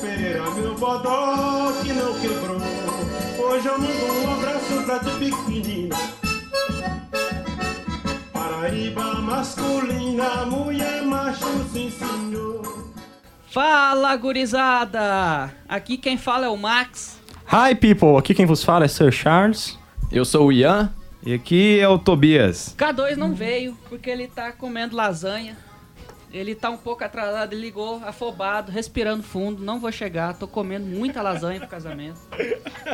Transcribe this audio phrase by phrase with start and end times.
[0.00, 2.60] Pereira, meu bodó que não quebrou.
[3.38, 5.96] Hoje eu mando um abraço pra ti pequenina.
[8.32, 12.92] Paraíba masculina, mulher macho, sim senhor.
[13.50, 15.54] Fala, gurizada!
[15.68, 17.20] Aqui quem fala é o Max.
[17.46, 19.78] Hi people, aqui quem vos fala é Sir Charles.
[20.10, 20.92] Eu sou o Ian.
[21.26, 22.74] E aqui é o Tobias.
[22.76, 25.56] K2 não veio porque ele tá comendo lasanha.
[26.34, 29.62] Ele tá um pouco atrasado, ele ligou, afobado, respirando fundo.
[29.62, 32.18] Não vou chegar, tô comendo muita lasanha pro casamento.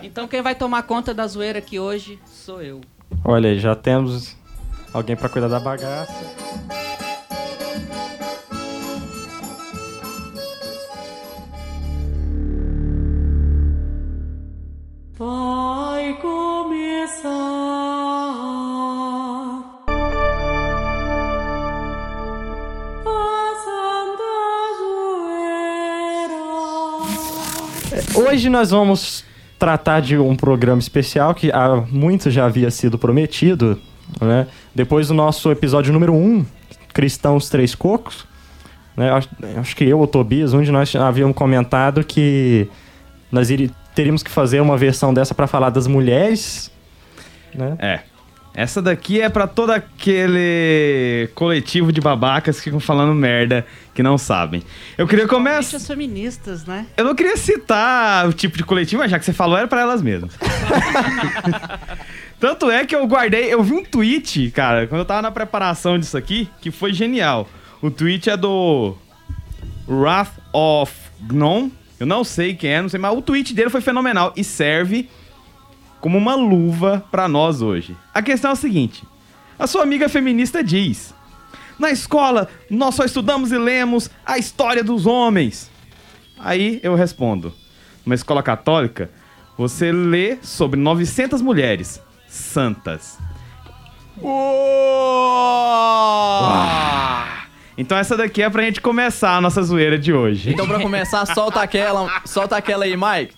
[0.02, 2.82] Então quem vai tomar conta da zoeira aqui hoje sou eu.
[3.24, 4.36] Olha aí, já temos
[4.92, 6.12] alguém pra cuidar da bagaça.
[15.16, 17.30] Vai começar
[28.28, 29.24] Hoje nós vamos
[29.58, 33.78] tratar de um programa especial que há muito já havia sido prometido,
[34.20, 34.46] né?
[34.74, 36.44] Depois do nosso episódio número 1,
[36.92, 38.26] Cristãos Três Cocos,
[38.96, 39.10] né?
[39.10, 39.28] Acho,
[39.58, 42.68] acho que eu ou Tobias, um de nós havíamos comentado que
[43.30, 46.70] nós iri- teríamos que fazer uma versão dessa para falar das mulheres,
[47.54, 47.76] né?
[47.78, 48.00] É.
[48.60, 54.18] Essa daqui é pra todo aquele coletivo de babacas que ficam falando merda que não
[54.18, 54.62] sabem.
[54.98, 55.78] Eu queria começar.
[55.78, 56.84] as feministas, né?
[56.94, 59.80] Eu não queria citar o tipo de coletivo, mas já que você falou, era pra
[59.80, 60.36] elas mesmas.
[62.38, 63.50] Tanto é que eu guardei.
[63.50, 67.48] Eu vi um tweet, cara, quando eu tava na preparação disso aqui, que foi genial.
[67.80, 68.94] O tweet é do
[69.88, 71.72] Wrath of Gnome.
[71.98, 75.08] Eu não sei quem é, não sei, mas o tweet dele foi fenomenal e serve
[76.00, 77.96] como uma luva pra nós hoje.
[78.12, 79.04] A questão é a seguinte:
[79.58, 81.14] a sua amiga feminista diz.
[81.78, 85.70] Na escola, nós só estudamos e lemos a história dos homens.
[86.38, 87.52] Aí eu respondo:
[88.04, 89.10] numa escola católica,
[89.56, 93.18] você lê sobre 900 mulheres santas.
[97.76, 100.52] Então essa daqui é pra gente começar a nossa zoeira de hoje.
[100.52, 103.34] Então, pra começar, solta aquela, solta aquela aí, Mike.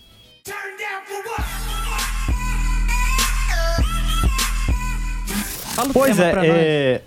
[5.74, 6.50] Fala o Pois tema é, pra nós.
[6.54, 7.02] é,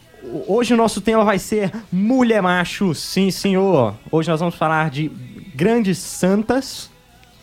[0.47, 3.93] hoje o nosso tema vai ser mulher macho, sim senhor.
[4.11, 5.09] Hoje nós vamos falar de
[5.53, 6.89] grandes santas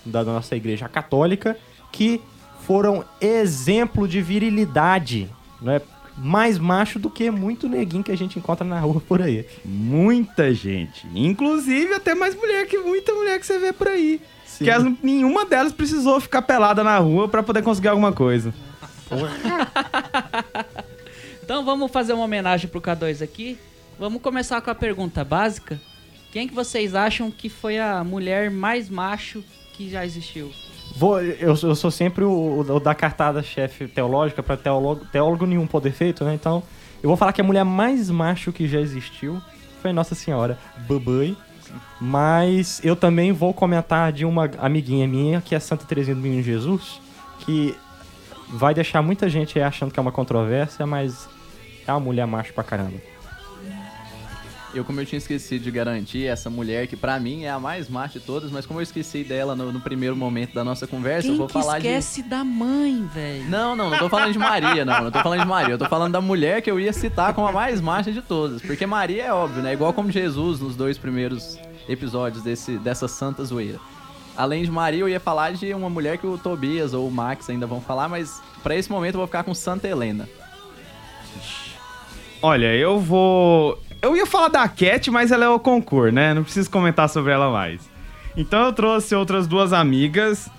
[0.04, 1.56] da nossa igreja católica
[1.92, 2.20] que
[2.66, 5.28] foram exemplo de virilidade,
[5.60, 5.80] né?
[6.18, 9.46] Mais macho do que muito neguinho que a gente encontra na rua por aí.
[9.64, 11.06] Muita gente.
[11.14, 14.20] Inclusive até mais mulher que muita mulher que você vê por aí.
[14.44, 14.64] Sim.
[14.64, 18.52] Que as- nenhuma delas precisou ficar pelada na rua pra poder conseguir alguma coisa.
[21.52, 23.58] Então vamos fazer uma homenagem pro K2 aqui.
[23.98, 25.78] Vamos começar com a pergunta básica.
[26.32, 30.50] Quem que vocês acham que foi a mulher mais macho que já existiu?
[30.96, 35.66] Vou, eu, eu sou sempre o, o da cartada chefe teológica para teólogo, teólogo nenhum
[35.66, 36.32] poder feito, né?
[36.32, 36.62] Então,
[37.02, 39.38] eu vou falar que a mulher mais macho que já existiu
[39.82, 40.58] foi Nossa Senhora
[40.88, 41.36] Babãe.
[42.00, 46.42] Mas eu também vou comentar de uma amiguinha minha, que é Santa Teresinha do Menino
[46.42, 46.98] Jesus,
[47.40, 47.76] que
[48.48, 51.28] vai deixar muita gente achando que é uma controvérsia, mas
[51.86, 52.98] é uma mulher macho pra caramba.
[54.74, 57.90] Eu, como eu tinha esquecido de garantir, essa mulher que pra mim é a mais
[57.90, 61.28] macha de todas, mas como eu esqueci dela no, no primeiro momento da nossa conversa,
[61.28, 63.44] eu Quem vou que falar esquece da mãe, velho?
[63.44, 63.50] de.
[63.50, 65.04] Não, não, não tô falando de Maria, não.
[65.04, 65.74] Não tô falando de Maria.
[65.74, 68.62] Eu tô falando da mulher que eu ia citar como a mais macha de todas.
[68.62, 69.74] Porque Maria é óbvio, né?
[69.74, 73.78] Igual como Jesus nos dois primeiros episódios desse, dessa santa zoeira.
[74.34, 77.50] Além de Maria, eu ia falar de uma mulher que o Tobias ou o Max
[77.50, 80.26] ainda vão falar, mas pra esse momento eu vou ficar com Santa Helena.
[82.42, 83.80] Olha, eu vou.
[84.02, 86.34] Eu ia falar da Cat, mas ela é o concurso, né?
[86.34, 87.88] Não preciso comentar sobre ela mais.
[88.36, 90.50] Então eu trouxe outras duas amigas,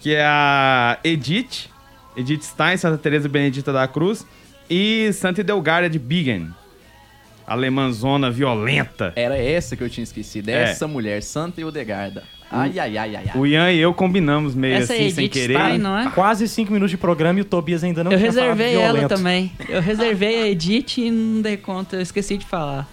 [0.00, 1.68] que é a Edith,
[2.16, 4.24] Edith Stein, Santa Teresa Benedita da Cruz,
[4.70, 6.50] e Santa Edelgarda de Bingen.
[7.44, 9.12] Alemãzona violenta.
[9.16, 10.48] Era essa que eu tinha esquecido.
[10.48, 10.62] É.
[10.62, 12.22] Essa mulher, Santa Eudegarda.
[12.52, 13.40] Ai, ai, ai, ai, ai.
[13.40, 15.78] O Ian e eu combinamos meio Essa é assim, sem Edith querer.
[15.78, 16.10] Não é?
[16.10, 19.08] Quase cinco minutos de programa e o Tobias ainda não eu reservei ela violento.
[19.14, 19.52] também.
[19.68, 22.88] Eu reservei a Edith e não dei conta, eu esqueci de falar.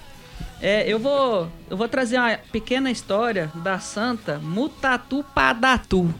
[0.61, 6.13] É, eu vou, eu vou trazer uma pequena história da santa Mutatu Padatu.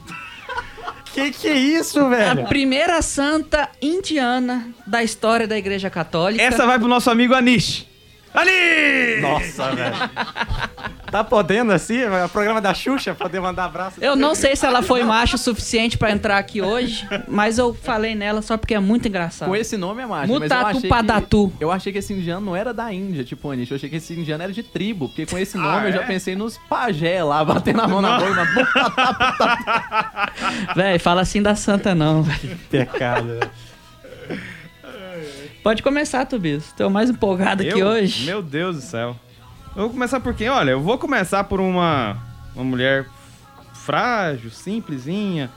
[1.14, 2.48] Que que é isso, A velho?
[2.48, 6.42] primeira santa indiana da história da Igreja Católica.
[6.44, 7.89] Essa vai pro nosso amigo Anish.
[8.34, 9.22] Anish!
[9.22, 9.96] Nossa, velho.
[11.12, 11.98] Tá podendo assim?
[12.02, 13.96] É o programa da Xuxa, poder mandar abraço.
[14.00, 17.74] Eu não sei se ela foi macho o suficiente pra entrar aqui hoje, mas eu
[17.74, 19.48] falei nela só porque é muito engraçado.
[19.50, 20.32] Com esse nome é macho.
[20.32, 21.52] mas eu Mutatu achei Padatu.
[21.58, 23.72] Que, eu achei que esse indiano não era da Índia, tipo Anish.
[23.72, 25.08] Eu achei que esse indiano era de tribo.
[25.08, 26.06] Porque com esse nome Ah, eu já é?
[26.06, 28.48] pensei nos pajé lá, batendo a mão na boca.
[29.40, 32.58] mas- Véi, fala assim da santa não, velho.
[32.70, 33.50] Pecado, velho.
[35.64, 36.72] Pode começar, Tobias.
[36.74, 37.88] Tô mais empolgado aqui Eu?
[37.88, 38.26] hoje.
[38.26, 39.16] Meu Deus do céu.
[39.76, 40.50] Eu vou começar por quem?
[40.50, 42.18] Olha, eu vou começar por uma,
[42.56, 43.06] uma mulher
[43.74, 45.50] frágil, simplesinha,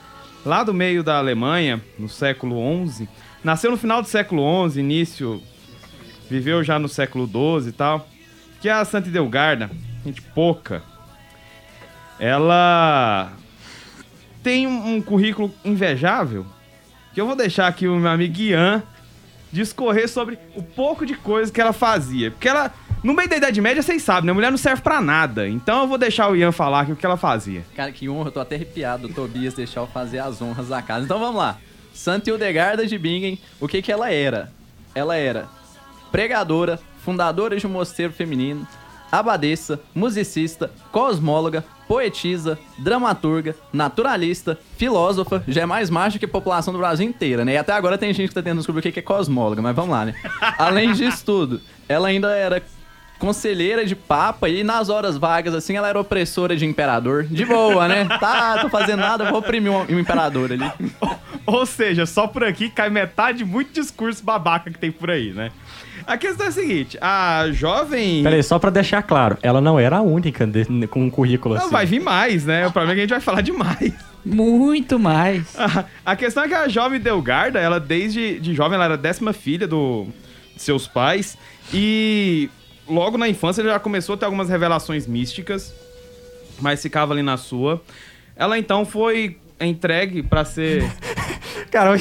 [0.45, 2.57] lá do meio da Alemanha, no século
[2.87, 3.07] XI.
[3.43, 5.41] Nasceu no final do século XI, início...
[6.29, 8.07] Viveu já no século XII e tal.
[8.59, 9.69] Que é a Santa Idelgarda,
[10.05, 10.81] gente pouca.
[12.17, 13.31] Ela
[14.41, 16.45] tem um, um currículo invejável
[17.13, 18.81] que eu vou deixar aqui o meu amigo Ian
[19.53, 22.31] discorrer sobre o pouco de coisa que ela fazia.
[22.31, 22.73] Porque ela,
[23.03, 24.33] no meio da Idade Média, vocês sabem, né?
[24.33, 25.47] Mulher não serve pra nada.
[25.47, 27.63] Então eu vou deixar o Ian falar aqui o que ela fazia.
[27.75, 28.29] Cara, que honra.
[28.29, 31.05] Eu tô até arrepiado do Tobias deixar eu fazer as honras da casa.
[31.05, 31.57] Então vamos lá.
[31.93, 34.51] Santa Hildegarda de Bingen, o que que ela era?
[34.95, 35.47] Ela era
[36.11, 38.67] pregadora, fundadora de um mosteiro feminino,
[39.11, 46.79] abadesa, musicista, cosmóloga, poetisa, dramaturga, naturalista, filósofa, já é mais macho que a população do
[46.79, 47.53] Brasil inteira, né?
[47.53, 49.91] E até agora tem gente que tá tentando descobrir o que é cosmóloga, mas vamos
[49.91, 50.15] lá, né?
[50.57, 52.61] Além disso tudo, ela ainda era
[53.23, 57.23] conselheira de papa e nas horas vagas, assim, ela era opressora de imperador.
[57.23, 58.05] De boa, né?
[58.19, 60.69] Tá, tô fazendo nada, vou oprimir um, um imperador ali.
[61.45, 65.31] Ou seja, só por aqui cai metade de muito discurso babaca que tem por aí,
[65.31, 65.51] né?
[66.05, 68.23] A questão é a seguinte, a jovem...
[68.23, 71.55] Pera aí, só pra deixar claro, ela não era a única de- com um currículo
[71.55, 71.71] Não, assim.
[71.71, 72.67] vai vir mais, né?
[72.67, 73.93] O problema é que a gente vai falar demais.
[74.25, 75.57] Muito mais.
[75.59, 78.97] A- A questão é que a jovem Delgarda, ela desde de jovem, ela era a
[78.97, 80.07] décima filha do,
[80.55, 81.37] de seus pais.
[81.73, 82.49] E
[82.87, 85.73] logo na infância ela já começou a ter algumas revelações místicas,
[86.59, 87.81] mas ficava ali na sua.
[88.35, 90.83] Ela então foi entregue pra ser...
[91.71, 91.95] Cara,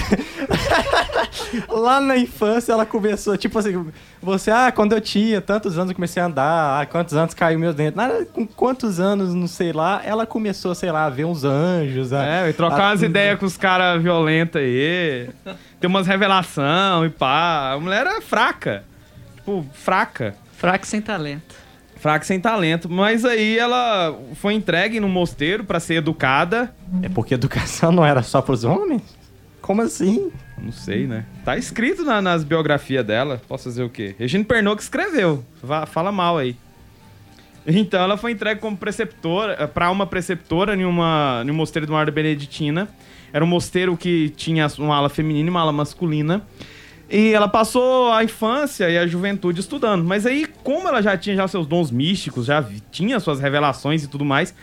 [1.68, 3.86] lá na infância ela começou, tipo assim,
[4.22, 7.58] você, ah, quando eu tinha tantos anos eu comecei a andar, ah, quantos anos caiu
[7.58, 7.96] meus dentes.
[7.96, 12.12] Nada, com quantos anos, não sei lá, ela começou, sei lá, a ver uns anjos.
[12.12, 15.28] A, É, e trocar a- umas ideias com os caras violentos aí.
[15.80, 17.72] Ter umas revelação e pá.
[17.72, 18.84] A mulher era fraca.
[19.36, 20.34] Tipo, fraca.
[20.56, 21.54] Fraco sem talento.
[21.96, 22.88] Fraca sem talento.
[22.88, 26.72] Mas aí ela foi entregue no mosteiro pra ser educada.
[27.02, 29.02] É porque educação não era só pros homens?
[29.60, 30.30] Como assim?
[30.58, 31.24] Não sei, né?
[31.44, 33.40] Tá escrito na- nas biografias dela.
[33.48, 34.14] Posso fazer o quê?
[34.18, 35.44] Regina Pernod que escreveu.
[35.62, 36.56] Vá- fala mal aí.
[37.66, 41.92] Então ela foi entregue como preceptora, para uma preceptora em, uma, em um mosteiro de
[41.92, 42.88] uma ordem beneditina.
[43.32, 46.42] Era um mosteiro que tinha uma ala feminina e uma ala masculina.
[47.08, 50.04] E ela passou a infância e a juventude estudando.
[50.04, 54.08] Mas aí, como ela já tinha já seus dons místicos, já tinha suas revelações e
[54.08, 54.54] tudo mais,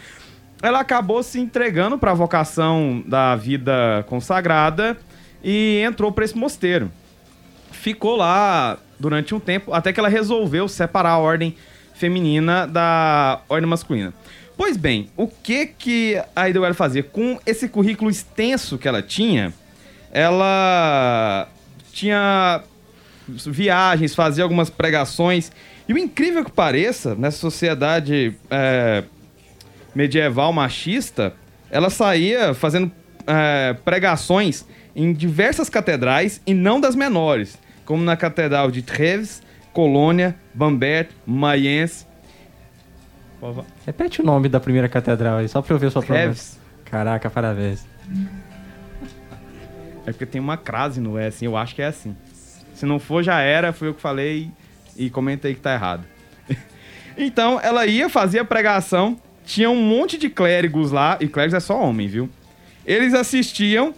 [0.62, 4.98] ela acabou se entregando para a vocação da vida consagrada
[5.44, 6.92] e entrou para esse mosteiro.
[7.72, 11.56] Ficou lá durante um tempo, até que ela resolveu separar a ordem
[11.94, 14.14] feminina da ordem masculina.
[14.58, 17.02] Pois bem, o que que a Idewell fazia?
[17.02, 19.54] Com esse currículo extenso que ela tinha,
[20.12, 21.48] ela
[21.94, 22.62] tinha
[23.28, 25.52] viagens, fazia algumas pregações.
[25.88, 29.04] E o incrível que pareça, nessa sociedade é,
[29.96, 31.34] medieval machista,
[31.72, 32.92] ela saía fazendo
[33.26, 34.66] é, pregações
[35.00, 39.42] em diversas catedrais e não das menores, como na Catedral de Treves,
[39.72, 42.06] Colônia, Bambert, Mayence.
[43.86, 46.04] Repete o nome da primeira catedral aí, só pra eu ver sua.
[46.04, 46.60] Treves.
[46.84, 47.88] Caraca, parabéns.
[50.06, 52.14] É porque tem uma crase no S, eu acho que é assim.
[52.74, 54.52] Se não for, já era, fui eu que falei
[54.98, 56.04] e comentei que tá errado.
[57.18, 61.82] então, ela ia, fazia pregação, tinha um monte de clérigos lá, e clérigos é só
[61.82, 62.30] homem, viu?
[62.86, 63.94] Eles assistiam,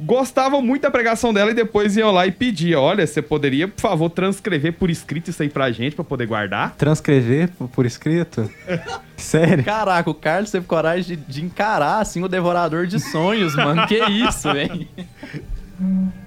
[0.00, 3.80] gostavam muito da pregação dela e depois iam lá e pediam: olha, você poderia, por
[3.80, 6.74] favor, transcrever por escrito isso aí pra gente, pra poder guardar?
[6.76, 8.50] Transcrever por- por escrito?
[9.16, 9.62] Sério?
[9.64, 13.86] Caraca, o Carlos teve coragem de, de encarar, assim, o devorador de sonhos, mano.
[13.86, 14.88] Que isso, velho.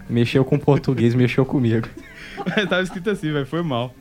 [0.09, 1.87] Mexeu com português, mexeu comigo.
[2.69, 3.93] Tava escrito assim, velho, foi mal.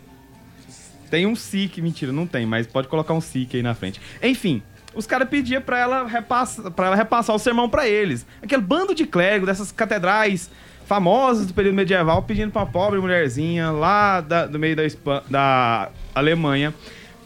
[1.11, 4.01] Tem um SIC, mentira, não tem, mas pode colocar um SIC aí na frente.
[4.23, 4.63] Enfim,
[4.95, 8.27] os caras pediam pra ela, repassa, pra ela repassar o sermão pra eles.
[8.43, 10.51] Aquele bando de clérigo dessas catedrais
[10.87, 14.83] famosas do período medieval pedindo pra uma pobre mulherzinha lá da- do meio da,
[15.31, 16.75] da Alemanha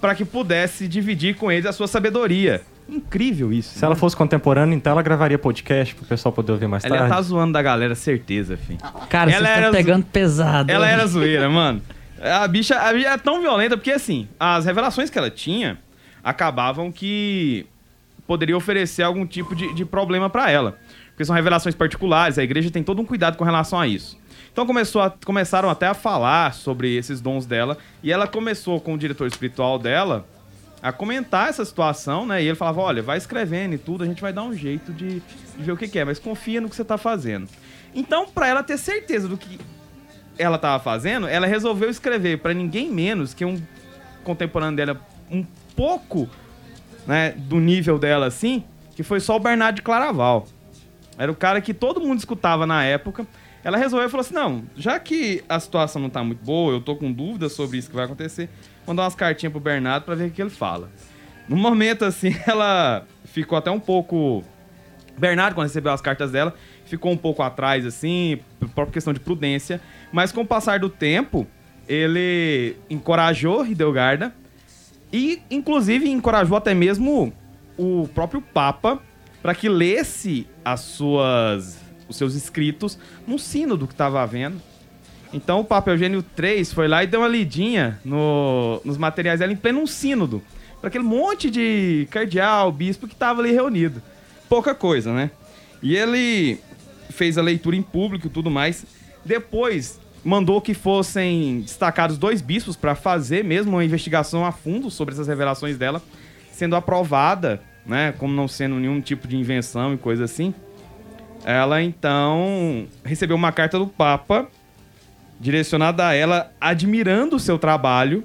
[0.01, 2.61] para que pudesse dividir com eles a sua sabedoria.
[2.89, 3.77] Incrível isso.
[3.77, 7.13] Se ela fosse contemporânea, então ela gravaria podcast pro pessoal poder ouvir mais Ela tarde.
[7.15, 8.79] tá zoando da galera, certeza, filho.
[9.09, 10.71] Cara, Ela vocês era estão pegando pesado.
[10.71, 11.83] Ela era zoeira, mano.
[12.23, 15.79] A bicha, a bicha é tão violenta porque, assim, as revelações que ela tinha
[16.27, 17.65] acabavam que
[18.27, 20.77] poderia oferecer algum tipo de, de problema pra ela.
[21.11, 24.19] Porque são revelações particulares, a igreja tem todo um cuidado com relação a isso.
[24.53, 28.95] Então começou a- começaram até a falar sobre esses dons dela, e ela começou com
[28.95, 30.27] o diretor espiritual dela
[30.83, 32.43] a comentar essa situação, né?
[32.43, 35.21] E ele falava: olha, vai escrevendo e tudo, a gente vai dar um jeito de,
[35.21, 37.49] de ver o que, que é, mas confia no que você tá fazendo.
[37.95, 39.59] Então, pra ela ter certeza do que
[40.37, 43.63] ela tava fazendo, ela resolveu escrever pra ninguém menos que um
[44.25, 45.45] contemporâneo dela um
[45.77, 46.29] pouco,
[47.07, 48.65] né, do nível dela assim,
[48.97, 50.47] que foi só o Bernardo de Claraval.
[51.19, 53.27] Era o cara que todo mundo escutava na época.
[53.63, 56.81] Ela resolveu e falou assim: não, já que a situação não tá muito boa, eu
[56.81, 58.49] tô com dúvidas sobre isso que vai acontecer,
[58.87, 60.91] mandar umas cartinhas pro Bernardo pra ver o que ele fala.
[61.49, 64.45] No momento, assim, ela ficou até um pouco.
[65.19, 66.55] Bernardo, quando recebeu as cartas dela,
[66.85, 69.81] ficou um pouco atrás, assim, por própria questão de prudência.
[70.13, 71.47] Mas com o passar do tempo,
[71.89, 74.35] ele encorajou Hidelgarda
[75.13, 77.33] e, inclusive, encorajou até mesmo
[77.79, 79.01] o próprio Papa
[79.43, 84.61] para que lesse as suas, os seus escritos num sínodo que estava havendo.
[85.33, 89.53] Então o Papa Eugênio III foi lá e deu uma lidinha no- nos materiais dela
[89.53, 90.43] em pleno sínodo.
[90.81, 94.03] Para aquele monte de cardeal, bispo que estava ali reunido.
[94.49, 95.31] Pouca coisa, né?
[95.83, 96.59] E ele
[97.11, 98.85] fez a leitura em público e tudo mais.
[99.25, 105.15] Depois mandou que fossem destacados dois bispos para fazer mesmo uma investigação a fundo sobre
[105.15, 106.03] essas revelações dela,
[106.51, 110.55] sendo aprovada, né, como não sendo nenhum tipo de invenção e coisa assim.
[111.45, 114.49] Ela então recebeu uma carta do Papa
[115.39, 118.25] direcionada a ela, admirando o seu trabalho,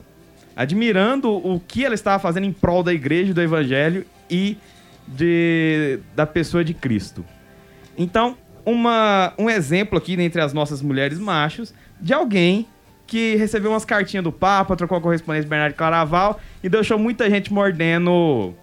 [0.55, 4.57] admirando o que ela estava fazendo em prol da igreja do evangelho e
[5.07, 7.25] de, da pessoa de Cristo.
[7.97, 12.67] Então, uma, um exemplo aqui dentre as nossas mulheres machos de alguém
[13.05, 17.29] que recebeu umas cartinhas do Papa, trocou a correspondência do Bernardo Claraval e deixou muita
[17.29, 18.53] gente mordendo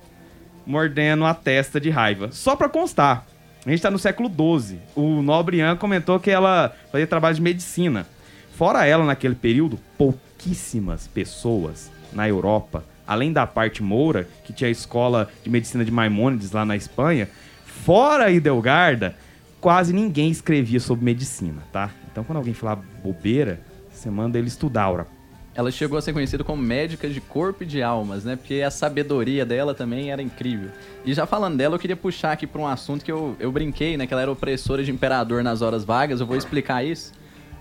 [0.66, 2.30] mordendo a testa de raiva.
[2.30, 3.26] Só pra constar,
[3.64, 4.78] a gente tá no século XII.
[4.94, 8.06] O nobre Ian comentou que ela fazia trabalho de medicina.
[8.54, 14.70] Fora ela, naquele período, pouquíssimas pessoas na Europa, além da parte moura, que tinha a
[14.70, 17.28] escola de medicina de Maimônides lá na Espanha,
[17.64, 19.14] fora Idelgarda,
[19.60, 21.90] quase ninguém escrevia sobre medicina, tá?
[22.10, 23.60] Então quando alguém falar bobeira,
[23.90, 25.06] você manda ele estudar, Aura.
[25.54, 28.36] Ela chegou a ser conhecida como médica de corpo e de almas, né?
[28.36, 30.70] Porque a sabedoria dela também era incrível.
[31.04, 33.96] E já falando dela, eu queria puxar aqui para um assunto que eu, eu brinquei,
[33.96, 34.06] né?
[34.06, 36.20] Que ela era opressora de imperador nas horas vagas.
[36.20, 37.12] Eu vou explicar isso.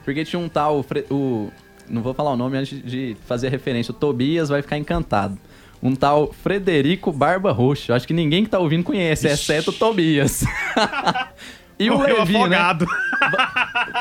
[0.06, 0.84] Porque tinha um tal.
[0.84, 1.50] Fre- O,
[1.90, 3.92] não vou falar o nome antes de fazer referência.
[3.92, 5.36] O Tobias vai ficar encantado.
[5.82, 7.96] Um tal Frederico Barba Roxa.
[7.96, 10.44] Acho que ninguém que tá ouvindo conhece, exceto o Tobias.
[11.80, 12.40] e o Morreu Levi, né?
[12.40, 12.86] afogado.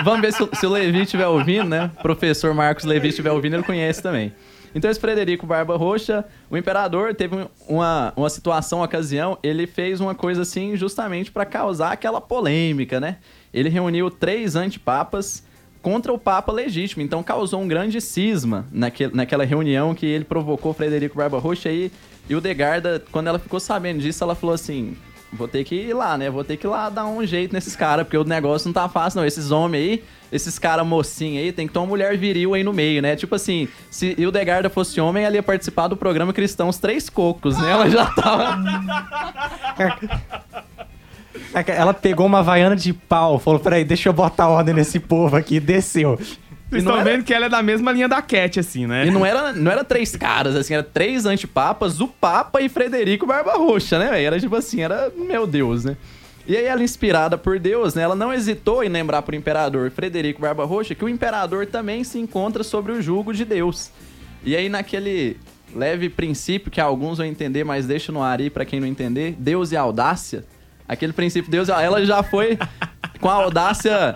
[0.05, 1.91] Vamos ver se, o- se o Levi estiver ouvindo, né?
[2.03, 4.33] Professor Marcos Levi estiver ouvindo, ele conhece também.
[4.75, 9.67] Então, esse Frederico Barba Roxa, o imperador, teve um- uma, uma situação, uma ocasião, ele
[9.67, 13.17] fez uma coisa assim justamente para causar aquela polêmica, né?
[13.55, 15.43] Ele reuniu três antipapas
[15.81, 20.75] contra o Papa legítimo, então causou um grande cisma naquele, naquela reunião que ele provocou
[20.75, 21.91] Frederico Barba Roxa e,
[22.29, 24.95] e o Degarda, quando ela ficou sabendo disso, ela falou assim:
[25.33, 26.31] vou ter que ir lá, né?
[26.31, 28.89] Vou ter que ir lá dar um jeito nesses caras, porque o negócio não tá
[28.89, 29.27] fácil, não.
[29.27, 32.73] Esses homens aí, esses caras mocinhos aí, tem que ter uma mulher viril aí no
[32.73, 33.17] meio, né?
[33.17, 37.59] Tipo assim, se o Degarda fosse homem, ela ia participar do programa Cristãos Três Cocos,
[37.59, 37.71] né?
[37.71, 38.59] Ela já tava.
[41.55, 45.37] É Ela pegou uma vaiana de pau, falou: peraí, deixa eu botar ordem nesse povo
[45.37, 46.19] aqui, desceu.
[46.69, 49.07] Vocês estão era- vendo que ela é da mesma linha da Cat, assim, né?
[49.07, 53.25] E não era, não era três caras, assim, era três antipapas, o Papa e Frederico
[53.27, 54.27] Barba Roxa, né, velho?
[54.27, 55.97] Era tipo assim, era, meu Deus, né?
[56.47, 60.41] E aí ela, inspirada por Deus, né, ela não hesitou em lembrar pro imperador Frederico
[60.41, 63.91] Barba Roxa que o imperador também se encontra sobre o jugo de Deus.
[64.45, 65.37] E aí naquele
[65.75, 69.35] leve princípio que alguns vão entender, mas deixa no ar aí pra quem não entender,
[69.39, 70.45] Deus e audácia,
[70.89, 72.57] aquele princípio Deus, ela já foi
[73.21, 74.15] com a audácia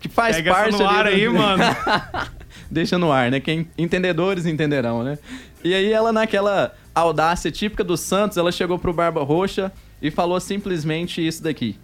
[0.00, 1.62] que faz Pega essa parte no ali ar do- aí, mano.
[2.70, 3.40] Deixa no ar, né?
[3.40, 5.18] Quem entendedores entenderão, né?
[5.62, 10.38] E aí ela naquela audácia típica dos Santos, ela chegou pro Barba Roxa e falou
[10.40, 11.78] simplesmente isso daqui.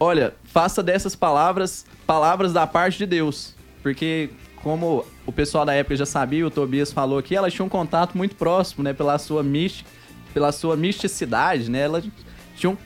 [0.00, 4.30] Olha, faça dessas palavras palavras da parte de Deus, porque
[4.62, 8.16] como o pessoal da época já sabia, o Tobias falou aqui, ela tinha um contato
[8.16, 9.88] muito próximo, né, pela sua mística,
[10.34, 11.80] pela sua misticidade, né?
[11.82, 12.02] Ela
[12.56, 12.76] tinha um,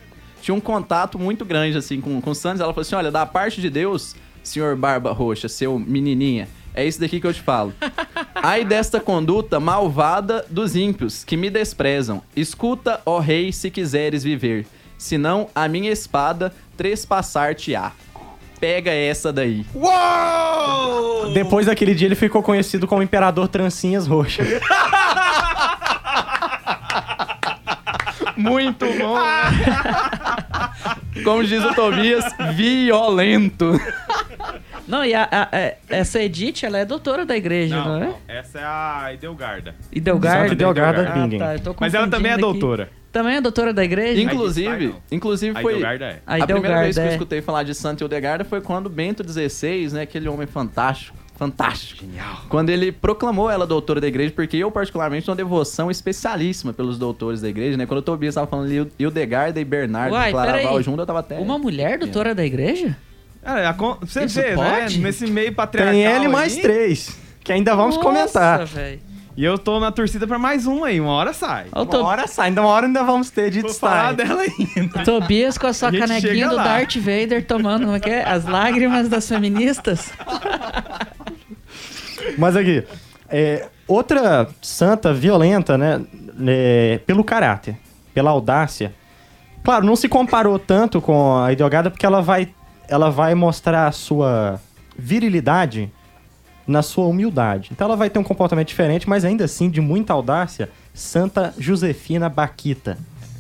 [0.40, 2.61] tinha um contato muito grande assim com, com os Santos.
[2.61, 6.99] Ela falou assim: "Olha, da parte de Deus, senhor Barba Roxa, seu menininha, É isso
[7.01, 7.73] daqui que eu te falo.
[8.35, 12.23] Ai desta conduta malvada dos ímpios, que me desprezam.
[12.35, 14.67] Escuta, ó rei, se quiseres viver.
[14.97, 17.93] Senão, a minha espada trespassar-te-á.
[18.59, 19.67] Pega essa daí.
[19.75, 21.33] Uou!
[21.35, 24.47] Depois daquele dia ele ficou conhecido como Imperador Trancinhas Roxas.
[28.37, 29.17] Muito bom.
[31.25, 33.79] Como diz o Tobias, violento.
[34.93, 38.07] Não, e a, a- a- essa Edith, ela é doutora da igreja, não, Não, é?
[38.09, 39.75] não, essa é a Idelgarda.
[39.91, 40.53] Idelgarda.
[40.53, 42.61] Idelgarda Ah, tá, Mas ela também é confundindo aqui.
[42.61, 42.89] doutora.
[43.11, 44.21] Também é doutora da igreja?
[44.21, 46.19] Inclusive, inclusive A foi Idelgarda é.
[46.27, 47.13] A a primeira vez que eu é.
[47.13, 52.03] escutei falar de Santa Hildegarda foi quando Bento XVI, né, aquele homem fantástico, fantástico.
[52.05, 52.43] Genial.
[52.51, 56.99] Quando ele proclamou ela doutora da igreja, porque eu particularmente tenho uma devoção especialíssima pelos
[56.99, 57.87] doutores da igreja, né?
[57.87, 61.21] Quando o Tobias estava falando ali Hildegarda e Bernardo Uai, de Claraval junto, eu tava
[61.21, 62.95] até Uma mulher doutora da igreja?
[63.43, 64.99] Cara, con- você Isso vê, pode?
[64.99, 65.05] né?
[65.05, 68.65] Nesse meio patriarcal Tem L mais aí, três, que ainda vamos Nossa, comentar.
[68.67, 69.01] velho.
[69.35, 71.67] E eu tô na torcida pra mais um aí, uma hora sai.
[71.75, 74.29] Uma To- hora sai, ainda uma hora ainda vamos ter de falar destaque.
[74.29, 74.43] dela
[74.77, 75.03] ainda.
[75.05, 76.65] Tobias com a sua A canequinha do lá.
[76.65, 78.25] Darth Vader tomando, como é que é?
[78.29, 80.13] As lágrimas das feministas.
[82.39, 82.85] Mas aqui,
[83.29, 86.01] é, outra santa violenta, né?
[86.47, 87.77] é, pelo caráter,
[88.15, 88.95] pela audácia.
[89.65, 92.49] Claro, não se comparou tanto com a Idelgada porque ela vai,
[92.93, 94.61] ela vai mostrar a sua
[94.99, 95.91] virilidade
[96.67, 97.71] na sua humildade.
[97.73, 100.69] Então ela vai ter um comportamento diferente, mas ainda assim de muita audácia.
[100.93, 102.99] Santa Josefina Baquita.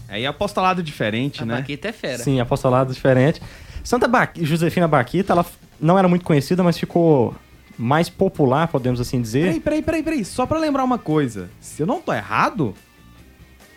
[0.08, 1.56] Aí apostolado diferente, A né?
[1.56, 2.18] Paquita é fera.
[2.24, 3.42] Sim, apostolado diferente.
[3.84, 5.44] Santa Ba- Josefina Baquita, ela
[5.78, 7.34] não era muito conhecida, mas ficou
[7.76, 9.44] mais popular, podemos assim dizer.
[9.44, 10.24] Peraí, peraí, peraí, peraí.
[10.24, 11.50] Só pra lembrar uma coisa.
[11.60, 12.74] Se eu não tô errado,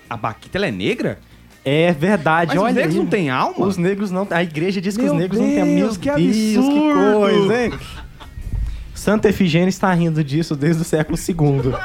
[0.10, 1.20] a Baquita ela é negra?
[1.68, 3.00] É verdade, Mas olha os negros aí.
[3.02, 3.66] não têm alma?
[3.66, 4.28] Os negros não.
[4.30, 7.20] A igreja diz que Meu os negros não têm Deus, Meu que Deus, que absurdo!
[7.20, 7.74] coisa, hein?
[8.94, 11.74] Santa Efigênia está rindo disso desde o século II.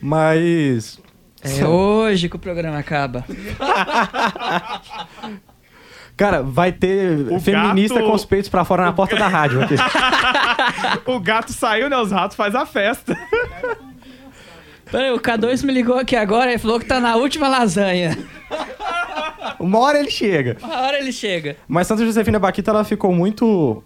[0.00, 0.98] Mas.
[1.42, 3.24] É hoje que o programa acaba.
[6.16, 9.60] Cara, vai ter O feminista gato- com os peitos pra fora na porta da rádio.
[9.64, 9.74] aqui.
[11.06, 11.96] o gato saiu, né?
[11.96, 13.18] Os ratos faz a festa.
[14.94, 18.16] Peraí, o K2 me ligou aqui agora e falou que tá na última lasanha.
[19.58, 20.56] Uma hora ele chega.
[20.62, 21.56] Uma hora ele chega.
[21.66, 23.82] Mas Santa Josefina Baquita ela ficou muito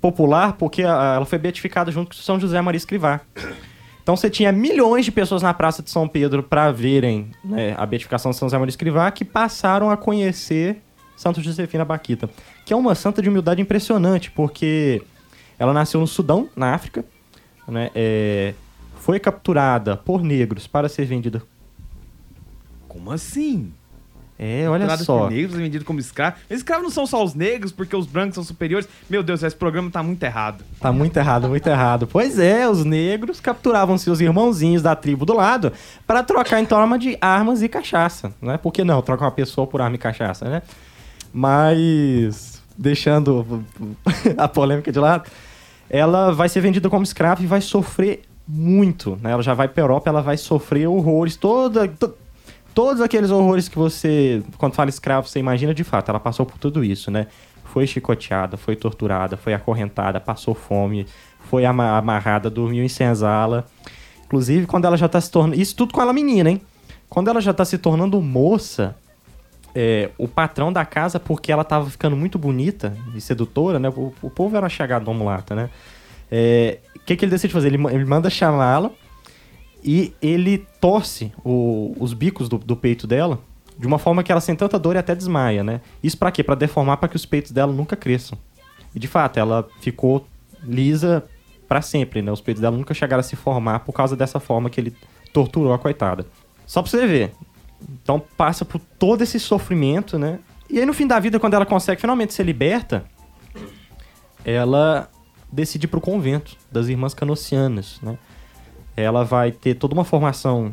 [0.00, 3.20] popular porque ela foi beatificada junto com São José Maria Escrivá.
[4.02, 7.84] Então você tinha milhões de pessoas na Praça de São Pedro para verem né, a
[7.84, 10.80] beatificação de São José Maria Escrivá que passaram a conhecer
[11.14, 12.30] Santa Josefina Baquita,
[12.64, 15.02] que é uma santa de humildade impressionante, porque
[15.58, 17.04] ela nasceu no Sudão, na África,
[17.68, 18.54] né, é,
[19.02, 21.42] foi capturada por negros para ser vendida.
[22.86, 23.72] Como assim?
[24.38, 25.22] É, olha só.
[25.22, 26.38] por negros vendidos como escravos.
[26.48, 28.88] Mas escravos não são só os negros, porque os brancos são superiores.
[29.10, 30.64] Meu Deus, esse programa tá muito errado.
[30.78, 32.06] Tá muito errado, muito errado.
[32.06, 35.72] Pois é, os negros capturavam seus irmãozinhos da tribo do lado
[36.06, 38.56] para trocar em torma de armas e cachaça, né?
[38.56, 40.62] Por que não trocar uma pessoa por arma e cachaça, né?
[41.32, 43.64] Mas deixando
[44.38, 45.28] a polêmica de lado,
[45.90, 48.22] ela vai ser vendida como escrava e vai sofrer
[48.54, 49.30] muito, né?
[49.32, 52.14] Ela já vai pra Europa, ela vai sofrer horrores, toda, to-
[52.74, 56.58] todos aqueles horrores que você, quando fala escravo, você imagina de fato, ela passou por
[56.58, 57.28] tudo isso, né?
[57.64, 61.06] Foi chicoteada, foi torturada, foi acorrentada, passou fome,
[61.48, 63.66] foi ama- amarrada, dormiu em senzala.
[64.26, 65.60] Inclusive, quando ela já tá se tornando.
[65.60, 66.60] Isso tudo com ela menina, hein?
[67.08, 68.94] Quando ela já tá se tornando moça,
[69.74, 73.88] é, o patrão da casa, porque ela tava ficando muito bonita e sedutora, né?
[73.88, 75.70] O, o povo era chegado da mulata, né?
[76.30, 77.68] É, que, que ele decide fazer?
[77.72, 78.90] Ele, ele manda chamá-la
[79.82, 83.40] e ele torce o- os bicos do, do peito dela
[83.78, 85.80] de uma forma que ela sente tanta dor e até desmaia, né?
[86.02, 86.42] Isso pra quê?
[86.44, 88.38] Pra deformar para que os peitos dela nunca cresçam.
[88.94, 90.26] E de fato, ela ficou
[90.62, 91.24] lisa
[91.66, 92.30] pra sempre, né?
[92.30, 94.94] Os peitos dela nunca chegaram a se formar por causa dessa forma que ele
[95.32, 96.26] torturou a coitada.
[96.66, 97.32] Só pra você ver.
[98.02, 100.38] Então passa por todo esse sofrimento, né?
[100.70, 103.04] E aí no fim da vida, quando ela consegue finalmente ser liberta,
[104.44, 105.08] ela
[105.52, 108.16] decide ir pro convento das irmãs canocianas, né?
[108.96, 110.72] Ela vai ter toda uma formação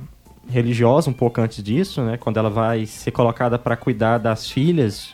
[0.49, 2.17] religiosa um pouco antes disso, né?
[2.17, 5.13] Quando ela vai ser colocada para cuidar das filhas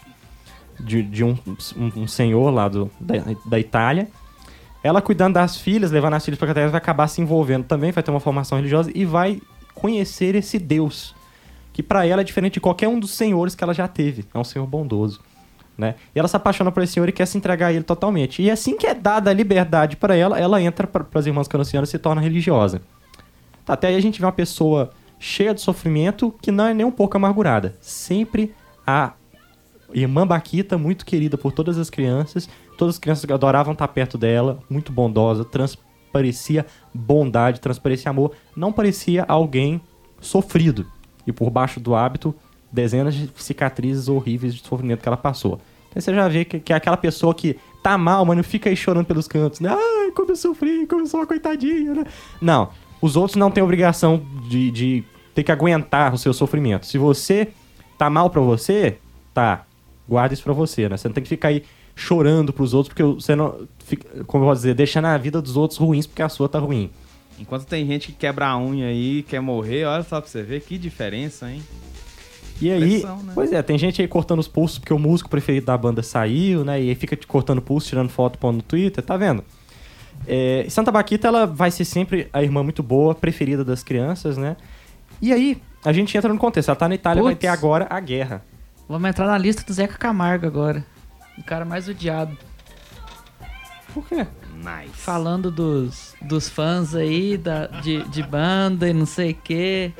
[0.79, 1.37] de, de um,
[1.77, 4.07] um- um senhor lá do, da, da Itália.
[4.83, 8.03] Ela cuidando das filhas, levando as filhas para catequese, vai acabar se envolvendo também, vai
[8.03, 9.41] ter uma formação religiosa e vai
[9.73, 11.15] conhecer esse Deus,
[11.73, 14.25] que para ela é diferente de qualquer um dos senhores que ela já teve.
[14.33, 15.19] É um senhor bondoso.
[15.77, 15.95] Né?
[16.15, 18.41] E ela se apaixona por esse senhor e quer se entregar a ele totalmente.
[18.41, 21.89] E assim que é dada a liberdade para ela, ela entra para as irmãs canocianas
[21.89, 22.81] e se torna religiosa.
[23.65, 26.85] Tá, até aí a gente vê uma pessoa cheia de sofrimento que não é nem
[26.85, 27.75] um pouco amargurada.
[27.81, 28.53] Sempre
[28.85, 29.13] a
[29.93, 32.49] Irmã Baquita, muito querida por todas as crianças.
[32.77, 34.59] Todas as crianças adoravam estar perto dela.
[34.69, 38.33] Muito bondosa, transparecia bondade, transparecia amor.
[38.55, 39.81] Não parecia alguém
[40.19, 40.85] sofrido.
[41.25, 42.35] E por baixo do hábito,
[42.75, 45.59] dezenas de cicatrizes horríveis de sofrimento que ela passou.
[45.89, 48.69] Então você já vê que, que é aquela pessoa que tá mal, mas não fica
[48.69, 49.69] aí chorando pelos cantos, né?
[49.71, 52.03] Ai, como eu sofri, como eu sou uma coitadinha, né?
[52.41, 52.69] Não.
[53.01, 56.85] Os outros não têm obrigação de, de ter que aguentar o seu sofrimento.
[56.85, 57.49] Se você
[57.97, 58.97] tá mal pra você,
[59.33, 59.65] tá.
[60.07, 60.97] Guarda isso pra você, né?
[60.97, 61.63] Você não tem que ficar aí
[61.95, 63.67] chorando pros outros, porque você não.
[63.85, 66.59] fica- como eu vou dizer, deixando a vida dos outros ruins porque a sua tá
[66.59, 66.89] ruim.
[67.39, 70.61] Enquanto tem gente que quebra a unha aí, quer morrer, olha só pra você ver
[70.61, 71.61] que diferença, hein?
[72.61, 73.31] E aí, Pressão, né?
[73.35, 76.63] pois é, tem gente aí cortando os pulsos porque o músico preferido da banda saiu,
[76.63, 76.81] né?
[76.81, 79.43] E aí fica te cortando pulso, tirando foto, pondo no Twitter, tá vendo?
[80.27, 84.55] É, Santa Baquita, ela vai ser sempre a irmã muito boa, preferida das crianças, né?
[85.21, 86.69] E aí, a gente entra no contexto.
[86.69, 87.41] Ela tá na Itália, vai Putz.
[87.41, 88.43] ter agora a guerra.
[88.87, 90.85] Vamos entrar na lista do Zeca Camargo agora.
[91.37, 92.37] O cara mais odiado.
[93.93, 94.27] Por quê?
[94.55, 94.93] Nice.
[94.93, 99.93] Falando dos, dos fãs aí, da, de, de banda e não sei o quê.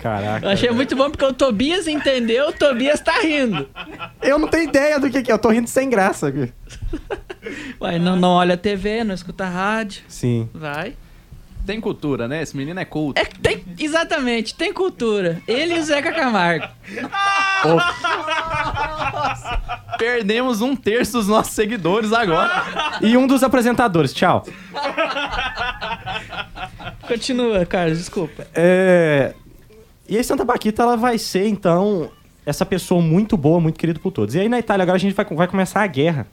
[0.00, 0.46] Caraca.
[0.46, 3.68] Eu achei muito bom porque o Tobias entendeu, o Tobias tá rindo.
[4.22, 6.28] Eu não tenho ideia do que, que é, eu tô rindo sem graça.
[6.28, 6.52] aqui.
[7.80, 10.02] Ué, não, não olha a TV, não escuta rádio.
[10.08, 10.48] Sim.
[10.54, 10.94] Vai.
[11.66, 12.42] Tem cultura, né?
[12.42, 13.20] Esse menino é culto.
[13.20, 15.42] É, tem, exatamente, tem cultura.
[15.46, 16.66] Ele e o Zeca Camargo.
[19.98, 22.98] Perdemos um terço dos nossos seguidores agora.
[23.02, 24.46] E um dos apresentadores, tchau.
[27.06, 28.46] Continua, Carlos, desculpa.
[28.54, 29.34] É...
[30.10, 32.10] E aí Santa Baquita, ela vai ser, então,
[32.44, 34.34] essa pessoa muito boa, muito querida por todos.
[34.34, 36.26] E aí na Itália agora a gente vai, vai começar a guerra,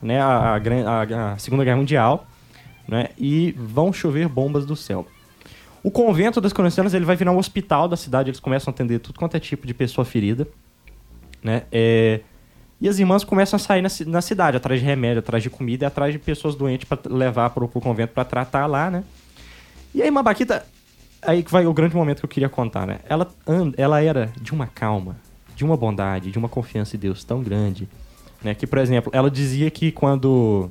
[0.00, 0.20] né?
[0.20, 2.24] A, a a- Segunda Guerra Mundial,
[2.86, 3.08] né?
[3.18, 5.04] E vão chover bombas do céu.
[5.82, 9.00] O convento das Coroncianas, ele vai virar um hospital da cidade, eles começam a atender
[9.00, 10.46] tudo quanto é tipo de pessoa ferida,
[11.42, 11.62] né?
[11.72, 12.20] É...
[12.80, 15.86] E as irmãs começam a sair na, na cidade, atrás de remédio, atrás de comida
[15.86, 19.02] atrás de pessoas doentes para levar pro, pro convento para tratar lá, né?
[19.94, 20.64] E a irmã Baquita,
[21.22, 23.00] aí que vai o grande momento que eu queria contar, né?
[23.08, 23.28] Ela,
[23.76, 25.16] ela era de uma calma,
[25.54, 27.88] de uma bondade, de uma confiança em Deus tão grande,
[28.42, 28.54] né?
[28.54, 30.70] Que, por exemplo, ela dizia que quando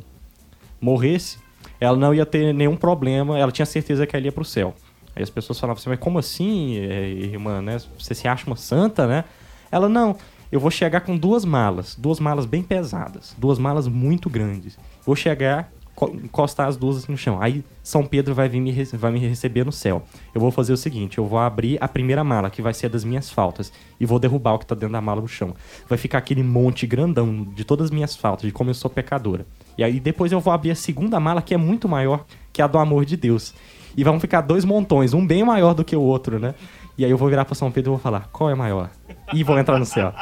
[0.81, 1.37] morresse,
[1.79, 4.73] ela não ia ter nenhum problema, ela tinha certeza que ela ia pro céu.
[5.15, 7.77] Aí as pessoas falavam assim, mas como assim, eh, irmã, né?
[7.97, 9.25] Você se acha uma santa, né?
[9.71, 10.15] Ela, não,
[10.51, 14.77] eu vou chegar com duas malas, duas malas bem pesadas, duas malas muito grandes.
[15.05, 15.71] Vou chegar,
[16.13, 17.41] encostar as duas no chão.
[17.41, 20.03] Aí São Pedro vai vir me, vai me receber no céu.
[20.33, 22.89] Eu vou fazer o seguinte, eu vou abrir a primeira mala, que vai ser a
[22.89, 25.53] das minhas faltas, e vou derrubar o que tá dentro da mala no chão.
[25.87, 29.45] Vai ficar aquele monte grandão de todas as minhas faltas, de como eu sou pecadora.
[29.77, 32.65] E aí depois eu vou abrir a segunda mala, que é muito maior, que é
[32.65, 33.53] a do amor de Deus.
[33.97, 36.53] E vão ficar dois montões, um bem maior do que o outro, né?
[36.97, 38.89] E aí eu vou virar pra São Pedro e vou falar, qual é maior?
[39.33, 40.13] E vou entrar no céu.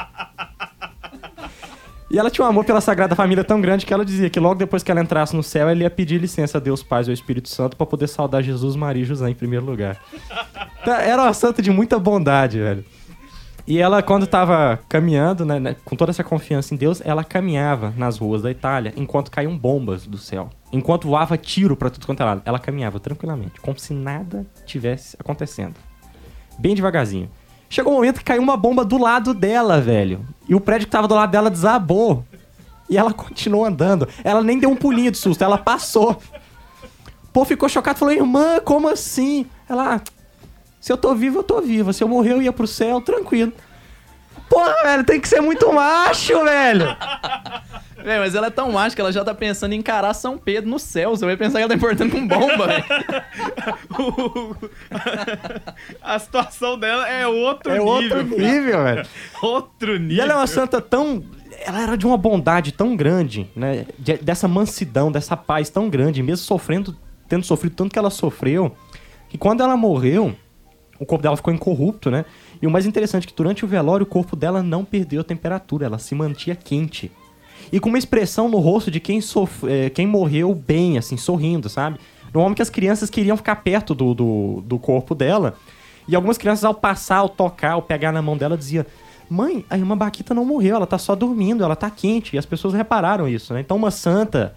[2.10, 4.56] E ela tinha um amor pela Sagrada Família tão grande que ela dizia que logo
[4.56, 7.13] depois que ela entrasse no céu, ela ia pedir licença a Deus Pai e ao
[7.13, 10.02] Espírito Santo pra poder saudar Jesus, Maria e José em primeiro lugar.
[10.82, 12.86] Então, Era uma santa de muita bondade, velho.
[13.67, 17.93] E ela, quando tava caminhando, né, né, com toda essa confiança em Deus, ela caminhava
[17.98, 20.50] nas ruas da Itália enquanto caíam bombas do céu.
[20.72, 22.41] Enquanto voava tiro pra tudo quanto é lado.
[22.46, 25.76] Ela caminhava tranquilamente, como se nada tivesse acontecendo.
[26.58, 27.30] Bem devagarzinho.
[27.69, 30.25] Chegou um momento que caiu uma bomba do lado dela, velho.
[30.47, 32.23] E o prédio que tava do lado dela desabou.
[32.89, 34.08] E ela continuou andando.
[34.23, 36.17] Ela nem deu um pulinho de susto, ela passou.
[37.34, 39.45] Pô, ficou chocado, falou, irmã, como assim?
[39.69, 40.01] Ela, "Ah,
[40.80, 41.91] se eu tô vivo, eu tô viva.
[41.91, 43.51] Se eu morrer, eu ia pro céu, tranquilo.
[44.49, 46.86] Porra, velho, tem que ser muito macho, velho.
[48.08, 50.80] Véi, mas ela é tão mágica, ela já tá pensando em encarar São Pedro no
[50.80, 51.10] céu.
[51.10, 52.67] Você vai pensar que ela tá importando com bomba.
[56.02, 57.88] A situação dela é outro É nível.
[57.93, 59.08] outro nível, velho.
[59.43, 60.24] Outro E nível.
[60.24, 61.22] ela é uma santa tão.
[61.65, 63.86] Ela era de uma bondade tão grande, né?
[64.00, 66.96] De- dessa mansidão, dessa paz tão grande, mesmo sofrendo,
[67.28, 68.74] tendo sofrido tanto que ela sofreu,
[69.28, 70.34] que quando ela morreu,
[71.00, 72.24] o corpo dela ficou incorrupto, né?
[72.62, 75.26] E o mais interessante é que durante o velório o corpo dela não perdeu a
[75.26, 77.12] temperatura, ela se mantinha quente.
[77.72, 79.65] E com uma expressão no rosto de quem, sof...
[79.67, 82.00] eh, quem morreu bem, assim, sorrindo, sabe?
[82.34, 85.56] No momento que as crianças queriam ficar perto do, do, do corpo dela.
[86.08, 88.86] E algumas crianças, ao passar, ao tocar, ao pegar na mão dela, diziam:
[89.30, 92.36] Mãe, a irmã Baquita não morreu, ela tá só dormindo, ela tá quente.
[92.36, 93.60] E as pessoas repararam isso, né?
[93.60, 94.56] Então, uma santa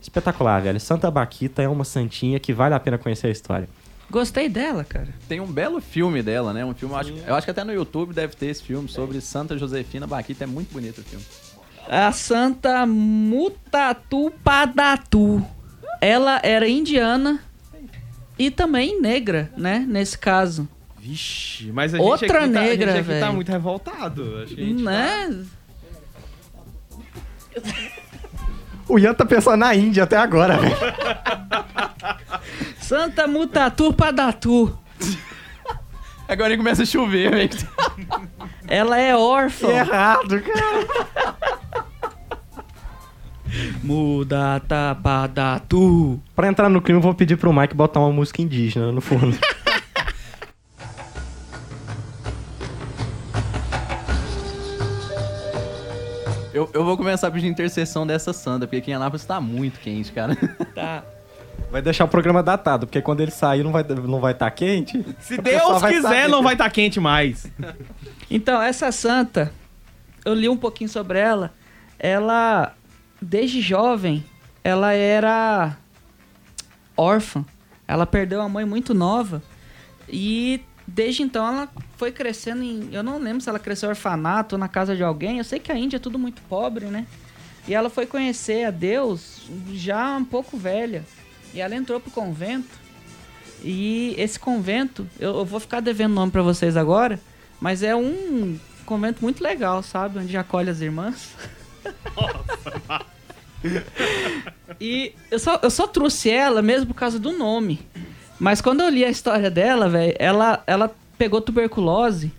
[0.00, 0.78] espetacular, velho.
[0.78, 3.68] Santa Baquita é uma santinha que vale a pena conhecer a história.
[4.08, 5.08] Gostei dela, cara.
[5.28, 6.64] Tem um belo filme dela, né?
[6.64, 9.20] Um filme, eu acho, eu acho que até no YouTube deve ter esse filme sobre
[9.20, 10.44] Santa Josefina Baquita.
[10.44, 11.24] É muito bonito o filme.
[11.88, 15.44] A Santa Mutatu Padatu.
[16.00, 17.40] Ela era indiana
[18.38, 19.84] e também negra, né?
[19.88, 20.68] Nesse caso.
[20.98, 23.34] Vixe, mas a Outra gente aqui, negra, tá, a gente aqui tá velho.
[23.34, 24.38] muito revoltado.
[24.42, 25.44] Acho que a gente tá- Né?
[28.88, 30.76] O Ian tá pensando na Índia até agora, velho.
[32.80, 34.76] Santa Mutatu Padatu.
[36.28, 37.50] Agora ele começa a chover, velho.
[38.68, 39.68] Ela é órfã.
[39.68, 41.56] Errado, cara.
[43.82, 46.20] Muda tapadatu.
[46.34, 49.36] Pra entrar no clima, eu vou pedir pro Mike botar uma música indígena no fundo.
[56.56, 59.78] Eu, eu vou começar a pedir intercessão dessa Santa, porque aqui em Anápolis tá muito
[59.78, 60.34] quente, cara.
[60.74, 61.04] Tá.
[61.70, 64.50] Vai deixar o programa datado, porque quando ele sair não vai estar não vai tá
[64.50, 65.04] quente.
[65.20, 66.28] Se Deus quiser, saber.
[66.28, 67.46] não vai estar quente mais.
[68.30, 69.52] Então, essa santa,
[70.24, 71.52] eu li um pouquinho sobre ela.
[71.98, 72.72] Ela,
[73.20, 74.24] desde jovem,
[74.62, 75.76] ela era
[76.96, 77.44] órfã.
[77.86, 79.42] Ela perdeu a mãe muito nova.
[80.08, 82.88] E desde então ela foi crescendo em.
[82.92, 85.38] Eu não lembro se ela cresceu orfanato ou na casa de alguém.
[85.38, 87.06] Eu sei que a Índia é tudo muito pobre, né?
[87.68, 91.04] E ela foi conhecer a Deus já um pouco velha.
[91.52, 92.86] E ela entrou pro convento.
[93.62, 97.18] E esse convento, eu, eu vou ficar devendo nome pra vocês agora,
[97.60, 100.18] mas é um convento muito legal, sabe?
[100.18, 101.34] Onde acolhe as irmãs.
[104.80, 107.80] e eu só, eu só trouxe ela mesmo por causa do nome.
[108.38, 112.32] Mas quando eu li a história dela, velho, ela, ela pegou tuberculose.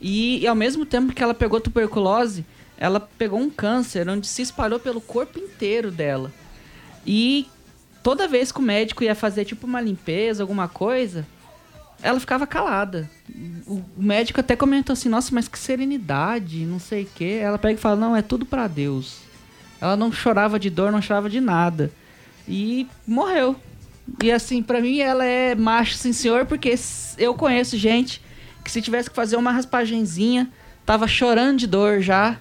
[0.00, 2.44] E, e ao mesmo tempo que ela pegou tuberculose,
[2.76, 6.32] ela pegou um câncer onde se espalhou pelo corpo inteiro dela.
[7.06, 7.48] E
[8.02, 11.26] toda vez que o médico ia fazer tipo uma limpeza, alguma coisa,
[12.02, 13.08] ela ficava calada.
[13.66, 17.38] O médico até comentou assim: Nossa, mas que serenidade, não sei o quê.
[17.42, 19.20] Ela pega e fala: Não, é tudo pra Deus.
[19.80, 21.90] Ela não chorava de dor, não chorava de nada.
[22.46, 23.56] E morreu.
[24.22, 26.74] E assim, pra mim ela é macho, sim senhor, porque
[27.18, 28.22] eu conheço gente
[28.64, 30.50] que se tivesse que fazer uma raspagenzinha,
[30.84, 32.38] tava chorando de dor já.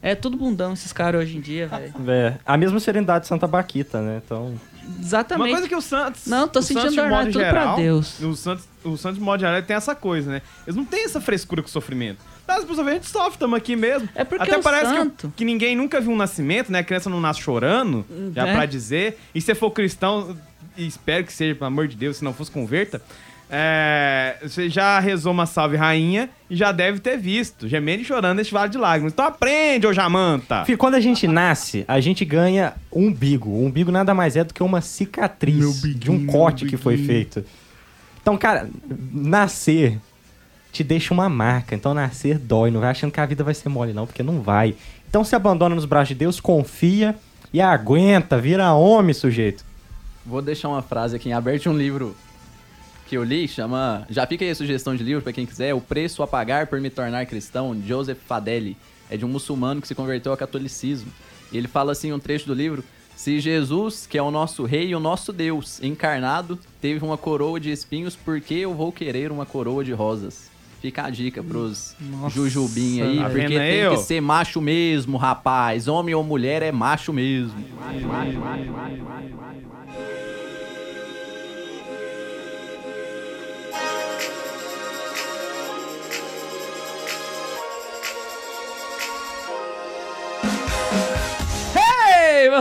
[0.00, 1.92] É tudo bundão esses caras hoje em dia, velho.
[2.08, 4.22] É, a mesma serenidade de Santa Baquita, né?
[4.24, 4.54] Então.
[5.00, 5.46] Exatamente.
[5.48, 6.26] Uma coisa que o Santos.
[6.26, 8.20] Não, tô sentindo Santos, é modo tudo pra geral, Deus.
[8.20, 10.42] O Santos, o Santos, de modo geral, tem essa coisa, né?
[10.66, 12.18] Eles não têm essa frescura com o sofrimento.
[12.46, 14.08] Mas, por a gente sofre, estamos aqui mesmo.
[14.14, 16.78] É porque Até o parece que, santo- que ninguém nunca viu um nascimento, né?
[16.78, 18.54] A criança não nasce chorando, já né?
[18.54, 19.18] pra dizer.
[19.34, 20.34] E se for cristão,
[20.76, 23.02] e espero que seja, pelo amor de Deus, se não fosse converta.
[23.50, 28.36] É, você já rezou uma salve rainha e já deve ter visto, gemendo e chorando
[28.36, 29.12] neste vale de lágrimas.
[29.12, 30.64] Então aprende, ô Jamanta!
[30.64, 33.50] Filho, quando a gente nasce, a gente ganha um umbigo.
[33.50, 37.44] O umbigo nada mais é do que uma cicatriz de um corte que foi feito.
[38.20, 38.68] Então, cara,
[39.12, 39.98] nascer
[40.70, 41.74] te deixa uma marca.
[41.74, 42.70] Então, nascer dói.
[42.70, 44.74] Não vai achando que a vida vai ser mole, não, porque não vai.
[45.08, 47.16] Então, se abandona nos braços de Deus, confia
[47.52, 48.38] e aguenta.
[48.38, 49.64] Vira homem, sujeito.
[50.26, 52.14] Vou deixar uma frase aqui em aberto de um livro
[53.08, 54.06] que eu li, chama.
[54.10, 55.74] Já fica aí a sugestão de livro pra quem quiser.
[55.74, 58.76] O Preço a Pagar por Me Tornar Cristão, Joseph Fadeli.
[59.10, 61.10] É de um muçulmano que se converteu ao catolicismo.
[61.50, 62.84] E ele fala assim, um trecho do livro.
[63.16, 67.58] Se Jesus, que é o nosso rei e o nosso Deus, encarnado, teve uma coroa
[67.58, 70.50] de espinhos, por que eu vou querer uma coroa de rosas?
[70.80, 71.96] Fica a dica pros
[72.28, 75.88] jujubim aí, tá porque tem que ser macho mesmo, rapaz.
[75.88, 77.58] Homem ou mulher é macho mesmo.
[77.90, 78.06] Ei,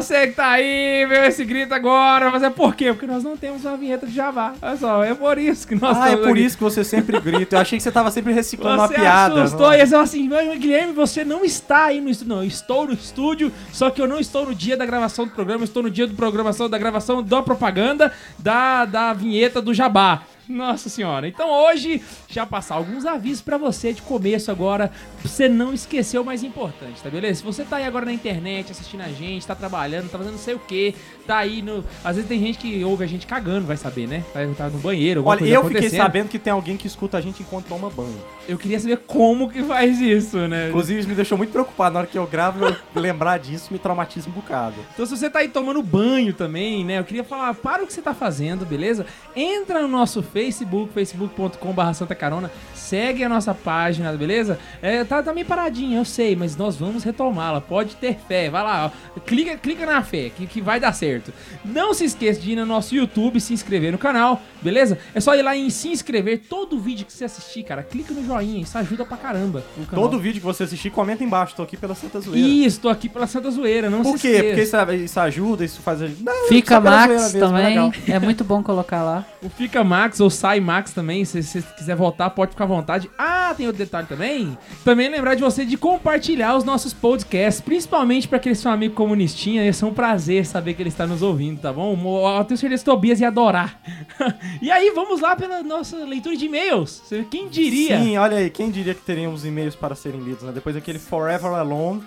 [0.02, 2.92] você que tá aí, viu esse grito agora, mas é por quê?
[2.94, 4.54] Porque nós não temos uma vinheta de Jabá.
[4.62, 6.40] Olha só, é por isso que nós Ah, é por aqui.
[6.46, 7.56] isso que você sempre grita.
[7.56, 9.44] Eu achei que você tava sempre reciclando Você uma piada.
[9.44, 12.30] assustou e você falou assim, "Mas, Guilherme, você não está aí no estúdio.
[12.36, 15.32] Não, eu estou no estúdio, só que eu não estou no dia da gravação do
[15.32, 19.74] programa, eu estou no dia da programação, da gravação da propaganda, da, da vinheta do
[19.74, 20.22] Jabá.
[20.50, 21.28] Nossa senhora.
[21.28, 26.20] Então hoje, já passar alguns avisos pra você de começo agora, pra você não esquecer
[26.20, 27.40] o mais importante, tá beleza?
[27.40, 30.40] Se você tá aí agora na internet assistindo a gente, tá trabalhando, tá fazendo não
[30.40, 31.84] sei o que, tá aí no...
[32.04, 34.24] Às vezes tem gente que ouve a gente cagando, vai saber, né?
[34.34, 37.22] Vai estar no banheiro, alguma Olha, eu fiquei sabendo que tem alguém que escuta a
[37.22, 38.22] gente enquanto toma banho.
[38.48, 40.70] Eu queria saber como que faz isso, né?
[40.70, 41.94] Inclusive, isso me deixou muito preocupado.
[41.94, 44.76] Na hora que eu gravo, eu lembrar disso me traumatiza um bocado.
[44.94, 47.00] Então se você tá aí tomando banho também, né?
[47.00, 49.06] Eu queria falar, para o que você tá fazendo, beleza?
[49.36, 54.60] Entra no nosso Facebook, facebook.com.br Santa Carona, segue a nossa página, beleza?
[54.82, 58.50] É, tá, tá meio paradinha, eu sei, mas nós vamos retomá-la, pode ter fé.
[58.50, 61.34] Vai lá, ó, clica, clica na fé, que, que vai dar certo.
[61.66, 64.98] Não se esqueça de ir no nosso YouTube, se inscrever no canal, beleza?
[65.14, 68.26] É só ir lá em se inscrever, todo vídeo que você assistir, cara, clica no
[68.26, 69.64] joinha, isso ajuda pra caramba.
[69.78, 70.06] o canal.
[70.10, 71.56] Todo vídeo que você assistir, comenta embaixo.
[71.56, 72.48] Tô aqui pela Santa Zoeira.
[72.48, 74.28] Isso, tô aqui pela Santa Zoeira, não Por se quê?
[74.36, 74.48] esqueça.
[74.86, 76.00] Porque isso, isso ajuda, isso faz...
[76.22, 77.66] Não, Fica pela Max mesmo, é também.
[77.66, 77.92] legal.
[78.08, 79.26] É muito bom colocar lá.
[79.42, 82.68] O Fica Max, ou do Sai Max também, se você quiser voltar, pode ficar à
[82.68, 83.10] vontade.
[83.18, 84.58] Ah, tem outro detalhe também.
[84.84, 89.72] Também lembrar de você de compartilhar os nossos podcasts, principalmente para aquele seu amigo comunistinha.
[89.72, 91.98] Ser um prazer saber que ele está nos ouvindo, tá bom?
[92.38, 93.80] Eu tenho certeza que Tobias ia adorar.
[94.62, 97.02] e aí, vamos lá pela nossa leitura de e-mails.
[97.32, 98.00] Quem diria?
[98.00, 100.52] Sim, olha aí, quem diria que teríamos e-mails para serem lidos, né?
[100.52, 102.04] Depois daquele Forever Alone,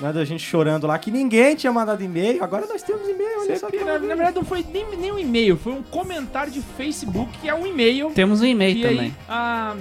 [0.00, 0.12] né?
[0.12, 3.56] Da gente chorando lá que ninguém tinha mandado e-mail, agora nós temos e-mail, olha Você
[3.56, 7.36] só pira- na verdade, não foi nem, nem um e-mail, foi um comentário de Facebook,
[7.38, 8.10] que é um e-mail.
[8.10, 9.16] Temos um e-mail E aí, também.
[9.28, 9.76] ah,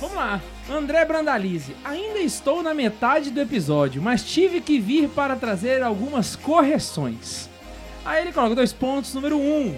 [0.00, 0.40] vamos lá.
[0.70, 1.74] André Brandalize.
[1.84, 7.48] Ainda estou na metade do episódio, mas tive que vir para trazer algumas correções.
[8.04, 9.12] Aí ele coloca dois pontos.
[9.12, 9.74] Número um.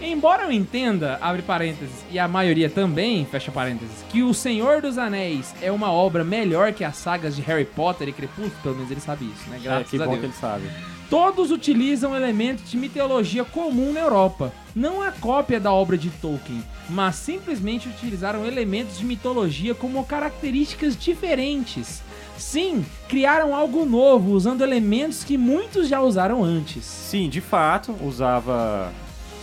[0.00, 4.98] Embora eu entenda, abre parênteses, e a maioria também, fecha parênteses, que O Senhor dos
[4.98, 8.90] Anéis é uma obra melhor que as sagas de Harry Potter e Crepúsculo, pelo menos
[8.90, 9.56] ele sabe isso, né?
[9.56, 10.20] É, Graças que a bom Deus.
[10.20, 10.64] que ele sabe.
[11.08, 14.52] Todos utilizam elementos de mitologia comum na Europa.
[14.74, 20.96] Não a cópia da obra de Tolkien, mas simplesmente utilizaram elementos de mitologia como características
[20.96, 22.02] diferentes.
[22.36, 26.84] Sim, criaram algo novo usando elementos que muitos já usaram antes.
[26.84, 28.92] Sim, de fato, usava.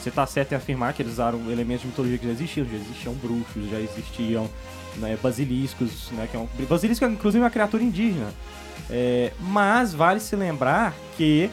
[0.03, 2.67] Você tá certo em afirmar que eles usaram elementos de mitologia que já existiam.
[2.67, 4.49] Já existiam bruxos, já existiam
[4.97, 6.27] né, basiliscos, né?
[6.29, 6.47] Que é um...
[6.67, 8.29] Basilisco é inclusive uma criatura indígena.
[8.89, 11.49] É, mas vale se lembrar que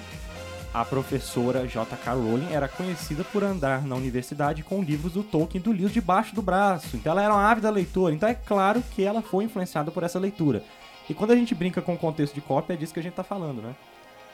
[0.75, 2.13] a professora J.K.
[2.13, 6.43] Rowling era conhecida por andar na universidade com livros do Tolkien do livro debaixo do
[6.43, 6.97] braço.
[6.97, 8.13] Então ela era uma ávida leitora.
[8.13, 10.65] Então é claro que ela foi influenciada por essa leitura.
[11.09, 13.15] E quando a gente brinca com o contexto de cópia, é disso que a gente
[13.15, 13.77] tá falando, né?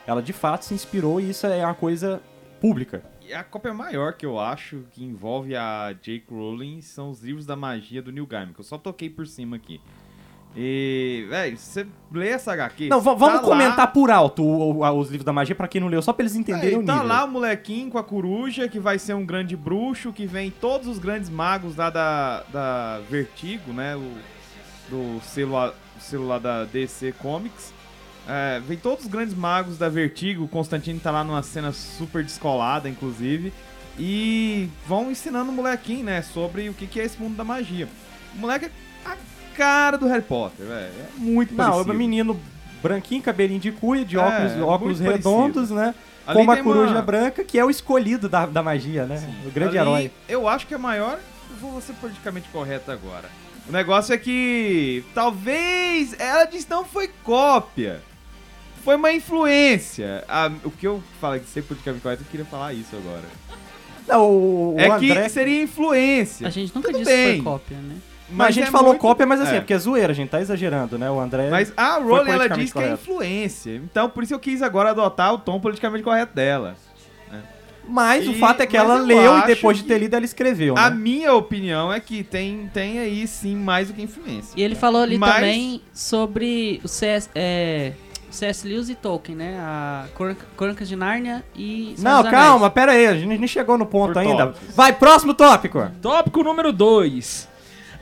[0.07, 2.19] Ela de fato se inspirou e isso é uma coisa
[2.59, 3.03] pública.
[3.27, 6.25] E a cópia maior que eu acho que envolve a J.K.
[6.33, 9.55] Rowling são os livros da magia do Neil Gaiman, que eu só toquei por cima
[9.57, 9.81] aqui.
[10.55, 12.87] E, velho, você lê essa HQ.
[12.89, 15.67] Não, va- vamos tá comentar lá- por alto o- o- os livros da magia pra
[15.67, 17.07] quem não leu, só pra eles entenderem Aí, o tá nível.
[17.07, 20.87] lá o molequinho com a coruja, que vai ser um grande bruxo, que vem todos
[20.87, 23.95] os grandes magos lá da, da Vertigo, né?
[23.95, 24.11] O,
[24.89, 27.73] do selo, a- selo lá da DC Comics.
[28.27, 32.23] É, vem todos os grandes magos da Vertigo, o Constantino tá lá numa cena super
[32.23, 33.53] descolada, inclusive.
[33.97, 37.87] E vão ensinando o molequinho, né, sobre o que, que é esse mundo da magia.
[38.35, 38.71] O moleque é
[39.09, 39.15] a
[39.55, 40.91] cara do Harry Potter, velho.
[40.91, 41.93] É muito Não, é parecido.
[41.93, 42.39] um menino
[42.81, 45.95] branquinho, cabelinho de cuia, de É, óculos, é óculos redondos, né?
[46.27, 49.23] Ali com uma coruja branca, que é o escolhido da, da magia, né?
[49.45, 50.11] O grande Ali, herói.
[50.27, 51.17] Eu acho que é maior.
[51.49, 53.29] Eu vou ser politicamente correto agora.
[53.67, 58.01] O negócio é que talvez ela disse não foi cópia.
[58.87, 60.23] Foi uma influência.
[60.29, 63.25] Ah, o que eu falei que ser politicamente correto, eu queria falar isso agora.
[64.07, 65.23] Não, o, o é André...
[65.23, 66.47] que seria influência.
[66.47, 67.35] A gente nunca Tudo disse que bem.
[67.35, 67.95] foi cópia, né?
[68.29, 69.57] Mas a gente é falou muito- cópia, mas assim, é.
[69.57, 69.59] é.
[69.59, 71.11] porque é zoeira, a gente tá exagerando, né?
[71.11, 71.49] O André...
[71.49, 73.75] Mas a Rowling, ela diz que é influência.
[73.75, 76.77] Então, por isso eu quis agora adotar o tom politicamente correto dela.
[77.89, 79.97] Mas o E- fato é que mas ela eu leu e depois de que ter
[79.97, 80.81] lido, ela escreveu, né?
[80.81, 84.53] A minha opinião é que tem, tem aí sim mais do que influência.
[84.57, 87.93] E ele falou ali Mas- também sobre o CS, é,
[88.29, 88.67] C.S.
[88.67, 89.57] Lewis e Tolkien, né?
[89.59, 93.77] A Crônica- Crônicas de Nárnia e Senhor Não, calma, pera aí, a gente nem chegou
[93.77, 94.47] no ponto Por ainda.
[94.47, 94.75] tópicos.
[94.75, 95.89] Vai, próximo tópico!
[96.01, 97.47] Tópico número 2.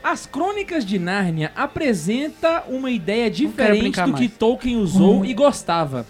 [0.02, 4.32] As Crônicas de Nárnia apresenta uma ideia diferente do que mais.
[4.36, 6.06] Tolkien usou e gostava.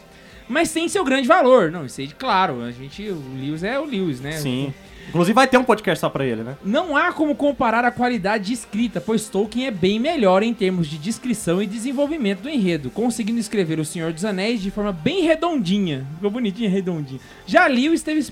[0.49, 1.71] Mas tem seu grande valor.
[1.71, 4.33] Não, isso aí, claro, a gente, o Lewis é o Lewis, né?
[4.33, 4.73] Sim.
[5.09, 6.57] Inclusive vai ter um podcast só pra ele, né?
[6.64, 10.87] Não há como comparar a qualidade de escrita, pois Tolkien é bem melhor em termos
[10.87, 15.23] de descrição e desenvolvimento do enredo, conseguindo escrever O Senhor dos Anéis de forma bem
[15.23, 16.07] redondinha.
[16.16, 17.21] Ficou bonitinho, redondinho.
[17.47, 18.25] Já Lewis teve,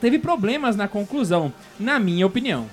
[0.00, 2.66] teve problemas na conclusão, na minha opinião.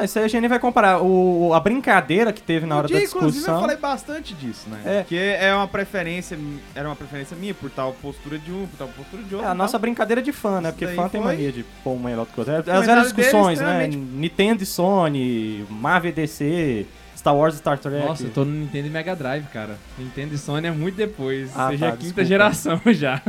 [0.00, 1.02] Não, isso aí a gente nem vai comparar.
[1.02, 3.60] O, a brincadeira que teve na hora Um da dia, Inclusive, eu discussão.
[3.60, 4.80] falei bastante disso, né?
[4.84, 5.00] É.
[5.02, 6.38] Porque é uma preferência,
[6.74, 9.50] era uma preferência minha por tal postura de um, por tal postura de É, outro.
[9.50, 9.80] a nossa tal.
[9.80, 10.70] brincadeira de fã, né?
[10.70, 12.40] Isso Porque fã tem foi- mania de pôr uma melhor que.
[12.40, 13.84] É, As dele discussões, né?
[13.84, 18.06] extremamente- Nintendo e Sony, Marvel e DC, Star Wars e Star Trek.
[18.06, 19.76] Nossa, eu tô no Nintendo e Mega Drive, cara.
[19.98, 21.50] Nintendo e Sony é muito depois.
[21.54, 22.24] Ah, seja tá, a quinta desculpa.
[22.24, 23.20] geração já.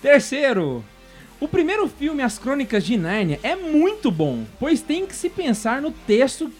[0.00, 0.82] Terceiro.
[1.40, 5.80] O primeiro filme, As Crônicas de Nárnia, é muito bom, pois tem que se pensar
[5.80, 6.52] no texto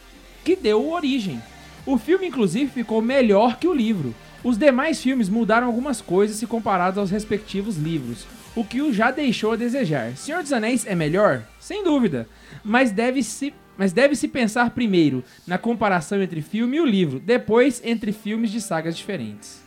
[0.42, 1.38] que deu origem.
[1.84, 4.14] O filme, inclusive, ficou melhor que o livro.
[4.42, 8.26] Os demais filmes mudaram algumas coisas se comparados aos respectivos livros,
[8.56, 10.16] o que o já deixou a desejar.
[10.16, 11.42] Senhor dos Anéis é melhor?
[11.58, 12.26] Sem dúvida,
[12.64, 18.12] mas deve-se mas deve-se pensar primeiro na comparação entre filme e o livro, depois entre
[18.12, 19.62] filmes de sagas diferentes.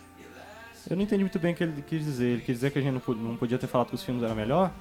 [0.88, 2.26] Eu não entendi muito bem o que ele quis dizer.
[2.26, 4.72] Ele quis dizer que a gente não podia ter falado que os filmes eram melhor?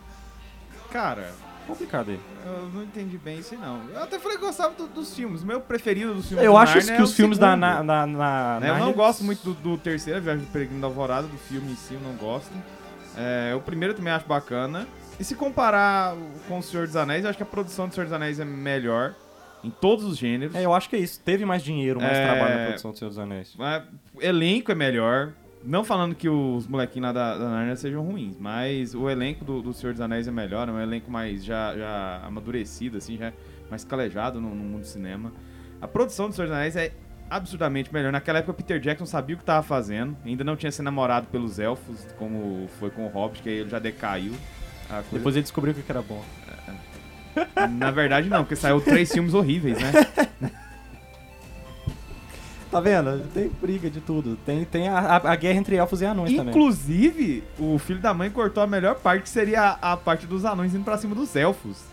[0.92, 1.30] Cara,
[1.66, 2.20] Complicado aí.
[2.44, 3.80] eu não entendi bem isso não.
[3.94, 5.44] Eu até falei que gostava do- dos filmes.
[5.44, 7.82] Meu preferido dos filmes Eu do acho Narnia que é os o filmes da, na,
[7.84, 10.88] na, na- Né, Eu não gosto muito do, do terceiro, a Viagem do Peregrino da
[10.88, 12.50] Alvorada, do filme em si, eu não gosto.
[13.16, 14.86] É, o primeiro também acho bacana.
[15.20, 16.14] E se comparar
[16.48, 18.44] com o Senhor dos Anéis, eu acho que a produção do Senhor dos Anéis é
[18.44, 19.14] melhor
[19.62, 20.54] em todos os gêneros.
[20.56, 21.20] É, eu acho que é isso.
[21.20, 22.24] Teve mais dinheiro, mais É.
[22.26, 23.54] trabalho na produção do Senhor dos Anéis.
[23.60, 23.82] É,
[24.14, 25.32] o elenco é melhor.
[25.64, 29.62] Não falando que os molequinhos lá da, da Narnia sejam ruins, mas o elenco do,
[29.62, 33.32] do Senhor dos Anéis é melhor, é um elenco mais já, já amadurecido, assim, já
[33.70, 35.32] mais calejado no, no mundo do cinema.
[35.80, 36.92] A produção do Senhor dos Anéis é
[37.30, 38.10] absurdamente melhor.
[38.12, 41.58] Naquela época Peter Jackson sabia o que estava fazendo, ainda não tinha sido namorado pelos
[41.58, 44.32] elfos, como foi com o Hobbit, que aí ele já decaiu.
[44.88, 46.22] Coisa- Depois ele descobriu que era bom.
[47.78, 49.92] Na verdade não, porque saiu três filmes horríveis, né?
[52.72, 53.22] Tá vendo?
[53.34, 54.36] Tem briga de tudo.
[54.44, 56.48] Tem, tem a, a- a guerra entre elfos e anões também.
[56.54, 60.44] Inclusive, o filho da mãe cortou a melhor parte, que seria a, a parte dos
[60.44, 61.91] anões indo pra cima dos elfos.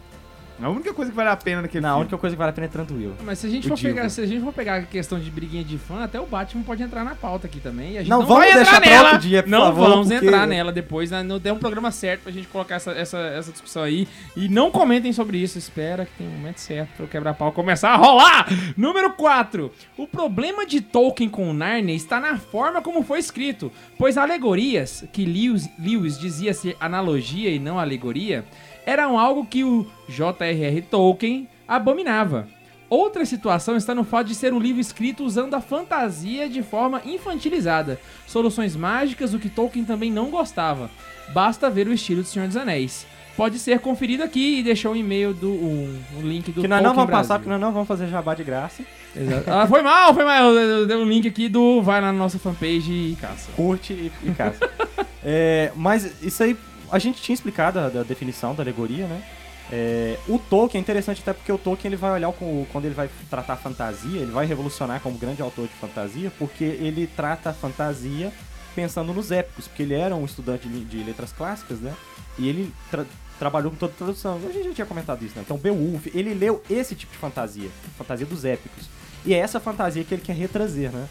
[0.61, 2.01] A única coisa que vale a pena naquele Não, a filme.
[2.03, 3.13] única coisa que vale a pena é Tranduil.
[3.23, 5.29] Mas se a gente O for pegar, se a gente for pegar a questão de
[5.31, 7.93] briguinha de fã, até o Batman pode entrar na pauta aqui também.
[7.93, 9.11] E a gente Não, não, vamos vai deixar entrar pra nela.
[9.13, 11.11] outro dia, por não favor, vamos porque- entrar nela depois.
[11.11, 11.23] né?
[11.23, 14.07] Não tem um programa certo pra gente colocar essa, essa, essa discussão aí.
[14.35, 15.57] E não comentem sobre isso.
[15.57, 18.47] Espera que tem um momento certo para o quebra-pau começar a rolar.
[18.75, 19.71] Número 4.
[19.97, 25.23] O problema de Tolkien com Narnia está na forma como foi escrito, pois alegorias, que
[25.25, 28.43] Lewis, Lewis dizia ser analogia e não alegoria,
[28.89, 30.81] eram algo que o J.R.R.
[30.83, 32.47] Tolkien abominava.
[32.89, 37.01] Outra situação está no fato de ser um livro escrito usando a fantasia de forma
[37.05, 40.89] infantilizada, soluções mágicas, o que Tolkien também não gostava.
[41.31, 43.05] Basta ver o estilo do Senhor dos Anéis.
[43.37, 46.79] Pode ser conferido aqui e deixou um e-mail do um, um link do Que nós
[46.79, 47.27] Tolkien não vamos Brasil.
[47.27, 48.83] passar, porque nós não vamos fazer jabá de graça.
[49.15, 49.49] Exato.
[49.49, 50.51] Ah, foi mal, foi mal.
[50.51, 53.49] Eu- Dei um link aqui do vai lá na nossa fanpage e caça.
[53.55, 54.57] Curte e, e casa.
[55.21, 56.55] É, mas isso aí,
[56.91, 59.23] a gente tinha explicado a, da definição da alegoria, né?
[59.71, 62.31] É, o Tolkien é interessante até porque o Tolkien ele vai olhar
[62.71, 66.63] quando ele vai tratar a fantasia, ele vai revolucionar como grande autor de fantasia, porque
[66.63, 68.33] ele trata a fantasia
[68.75, 71.93] pensando nos épicos, porque ele era um estudante de, de letras clássicas, né?
[72.37, 73.05] E ele tra-
[73.37, 74.37] trabalhou com toda a tradução.
[74.37, 75.43] A gente já tinha comentado isso, né?
[75.45, 78.89] Então, Beowulf, ele leu esse tipo de fantasia, fantasia dos épicos.
[79.25, 81.07] E é essa fantasia que ele quer retrazer, né?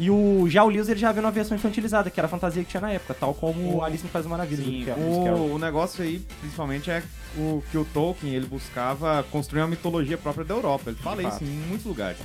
[0.00, 2.64] E o, já o Lewis ele já viu na versão infantilizada, que era a fantasia
[2.64, 4.64] que tinha na época, tal como o Alice no País das Maravilhas.
[4.64, 5.38] Sim, do dos Carol.
[5.40, 7.02] o, o negócio aí, principalmente, é
[7.36, 10.88] o que o Tolkien ele buscava construir uma mitologia própria da Europa.
[10.90, 12.18] Ele fala isso em muitos lugares.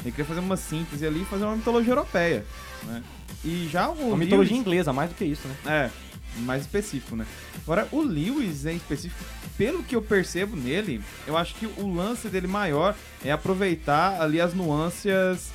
[0.00, 2.44] Ele queria fazer uma síntese ali e fazer uma mitologia europeia.
[2.82, 3.02] Né?
[3.44, 5.54] E já o Uma mitologia Lewis- inglesa, mais do que isso, né?
[5.66, 7.24] É, mais específico, né?
[7.62, 9.22] Agora, o Lewis em específico,
[9.56, 14.40] pelo que eu percebo nele, eu acho que o lance dele maior é aproveitar ali
[14.40, 15.52] as nuances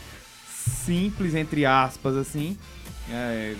[0.66, 2.58] simples, entre aspas, assim,
[3.10, 3.56] é,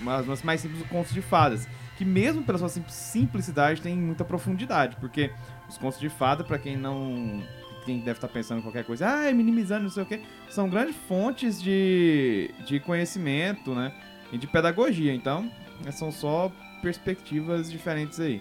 [0.00, 1.66] umas umas mais simples contos de fadas.
[1.96, 5.30] Que mesmo pela sua sim- simplicidade tem muita profundidade, porque
[5.68, 7.42] os contos de fada, pra quem não.
[7.84, 10.96] Quem deve estar pensando em qualquer coisa, ah, minimizando, não sei o quê, são grandes
[11.06, 13.92] fontes de, de conhecimento, né?
[14.32, 15.12] E de pedagogia.
[15.14, 15.50] Então,
[15.92, 18.40] são só perspectivas diferentes aí.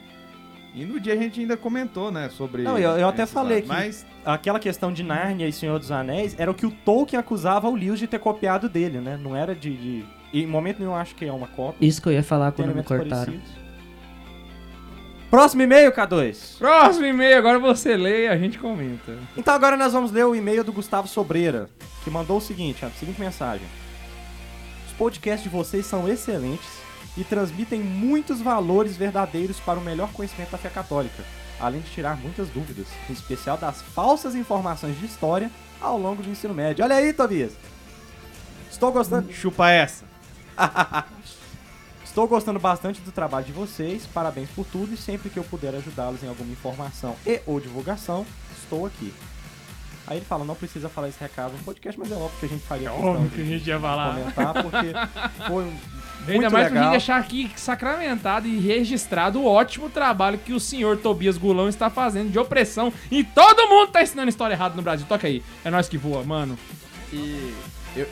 [0.76, 2.64] E no dia a gente ainda comentou, né, sobre.
[2.64, 3.70] Não, eu- eu até falei lados.
[3.70, 7.20] que- Mas Aquela questão de Nárnia e Senhor dos Anéis era o que o Tolkien
[7.20, 9.18] acusava o Lewis de ter copiado dele, né?
[9.22, 9.76] Não era de.
[9.76, 10.06] de...
[10.32, 11.86] E em momento nenhum eu acho que é uma cópia.
[11.86, 13.10] Isso que eu ia falar Tem quando me cortaram.
[13.26, 13.50] parecidos.
[15.30, 16.58] Próximo e-mail, K2.
[16.60, 19.18] Próximo e-mail, agora você lê e a gente comenta.
[19.36, 21.70] Então agora nós vamos ler o e-mail do Gustavo Sobreira,
[22.04, 23.66] que mandou o seguinte, a seguinte mensagem.
[24.88, 26.70] Os podcasts de vocês são excelentes
[27.18, 31.24] e transmitem muitos valores verdadeiros para o melhor conhecimento da fé católica,
[31.60, 36.30] além de tirar muitas dúvidas, em especial das falsas informações de história ao longo do
[36.30, 36.84] ensino médio.
[36.84, 37.54] Olha aí, Tobias!
[38.72, 40.06] Estou gostando, chupa essa.
[42.04, 45.76] estou gostando bastante do trabalho de vocês, parabéns por tudo e sempre que eu puder
[45.76, 48.26] ajudá-los em alguma informação e ou divulgação,
[48.58, 49.14] estou aqui.
[50.06, 52.50] Aí ele fala, não precisa falar esse recado no podcast, mas é óbvio que a
[52.50, 54.16] gente faria questão Óbvio que a gente ia falar.
[54.16, 54.94] comentar, porque
[55.48, 55.78] foi um
[56.28, 56.84] Ainda muito mais pra legal.
[56.84, 61.90] gente deixar aqui sacramentado e registrado o ótimo trabalho que o senhor Tobias Gulão está
[61.90, 65.06] fazendo de opressão e todo mundo tá ensinando história errada no Brasil.
[65.08, 65.44] Toca aí.
[65.66, 66.58] É nós que voa, mano.
[67.12, 67.54] E
[67.96, 68.08] eu,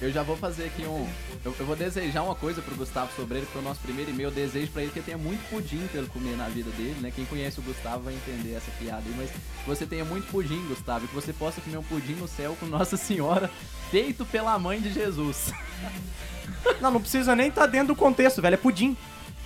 [0.00, 1.08] eu já vou fazer aqui um.
[1.44, 4.30] Eu, eu vou desejar uma coisa pro Gustavo Sobreiro, que foi o nosso primeiro e-mail.
[4.30, 7.12] Desejo pra ele que tenha muito pudim pra ele comer na vida dele, né?
[7.14, 10.60] Quem conhece o Gustavo vai entender essa piada aí, mas que você tenha muito pudim,
[10.66, 13.50] Gustavo, e que você possa comer um pudim no céu com Nossa Senhora,
[13.90, 15.52] feito pela mãe de Jesus.
[16.80, 18.54] Não, não precisa nem estar dentro do contexto, velho.
[18.54, 18.96] É pudim.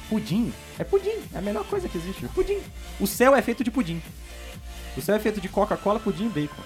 [0.08, 0.52] Pudim.
[0.78, 1.14] É pudim.
[1.32, 2.26] É a melhor coisa que existe.
[2.28, 2.58] Pudim.
[2.98, 4.02] O céu é feito de pudim.
[4.96, 6.62] O céu é feito de Coca-Cola, pudim e bacon.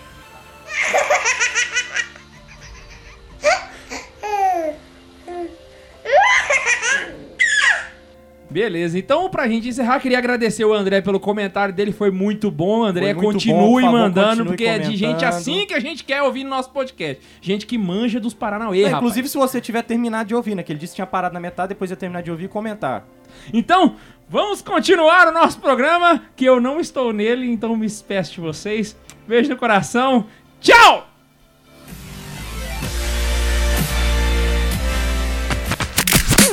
[8.53, 12.85] Beleza, então pra gente encerrar, queria agradecer o André pelo comentário dele, foi muito bom.
[12.85, 15.25] André, muito continue bom, favor, mandando, continue porque é de gente comentando.
[15.29, 17.23] assim que a gente quer ouvir no nosso podcast.
[17.41, 20.63] Gente que manja dos Paranauê, É, inclusive, se você tiver terminado de ouvir, né?
[20.63, 23.07] Que ele disse que tinha parado na metade, depois ia terminar de ouvir e comentar.
[23.53, 23.97] Então,
[24.29, 28.97] vamos continuar o nosso programa, que eu não estou nele, então me despeço de vocês.
[29.27, 30.27] Beijo no coração.
[30.61, 31.12] Tchau!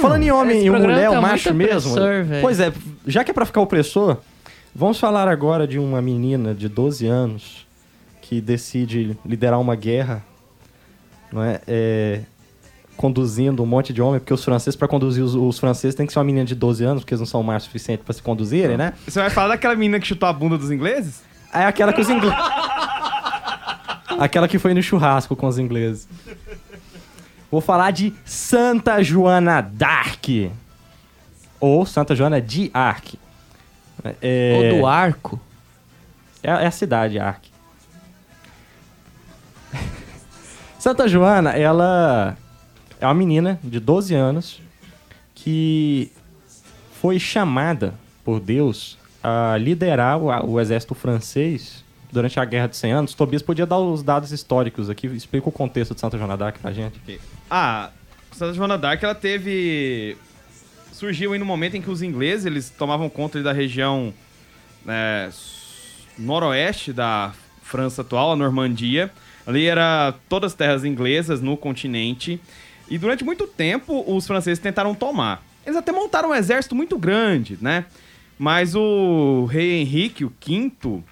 [0.02, 1.92] Falando em homem e mulher, tá o macho muito mesmo.
[1.92, 2.42] opressor, velho.
[2.42, 2.74] Pois é,
[3.06, 4.18] já que é pra ficar opressor,
[4.74, 7.68] vamos falar agora de uma menina de 12 anos
[8.22, 10.24] que decide liderar uma guerra,
[11.32, 11.60] não é?
[11.68, 12.22] É,
[12.96, 16.12] conduzindo um monte de homem, porque os franceses, pra conduzir os, os franceses, tem que
[16.12, 18.78] ser uma menina de 12 anos, porque eles não são mais suficientes pra se conduzirem,
[18.78, 18.94] né?
[19.08, 21.24] Você vai falar daquela menina que chutou a bunda dos ingleses?
[21.54, 22.38] É aquela que os ingleses.
[24.20, 26.08] aquela que foi no churrasco com os ingleses.
[27.52, 30.52] Vou falar de Santa Joana d'Arc.
[31.60, 33.16] Ou Santa Joana de Arc.
[34.22, 35.40] É, Ou do arco.
[36.42, 37.46] é, é a cidade, Arc.
[40.80, 42.38] Santa Joana, ela
[43.02, 44.62] é uma menina de 12 anos
[45.36, 46.12] que
[47.02, 47.94] foi chamada
[48.24, 53.14] por Deus a liderar o, o exército francês durante a Guerra de 100 Anos.
[53.14, 56.72] Tobias podia dar os dados históricos aqui, explica o contexto de Santa Joana d'Arc pra
[56.72, 57.00] gente.
[57.50, 57.90] Ah,
[58.32, 60.18] Santa Joana d'Arc, ela teve...
[60.92, 64.14] Surgiu aí no momento em que os ingleses, eles tomavam conta da região
[64.86, 65.32] né,
[66.18, 69.10] noroeste da França atual, a Normandia.
[69.48, 72.42] Ali era todas terras inglesas no continente.
[72.90, 75.42] E durante muito tempo, os franceses tentaram tomar.
[75.66, 77.86] Eles até montaram um exército muito grande, né?
[78.38, 81.04] Mas o rei Henrique, o quinto,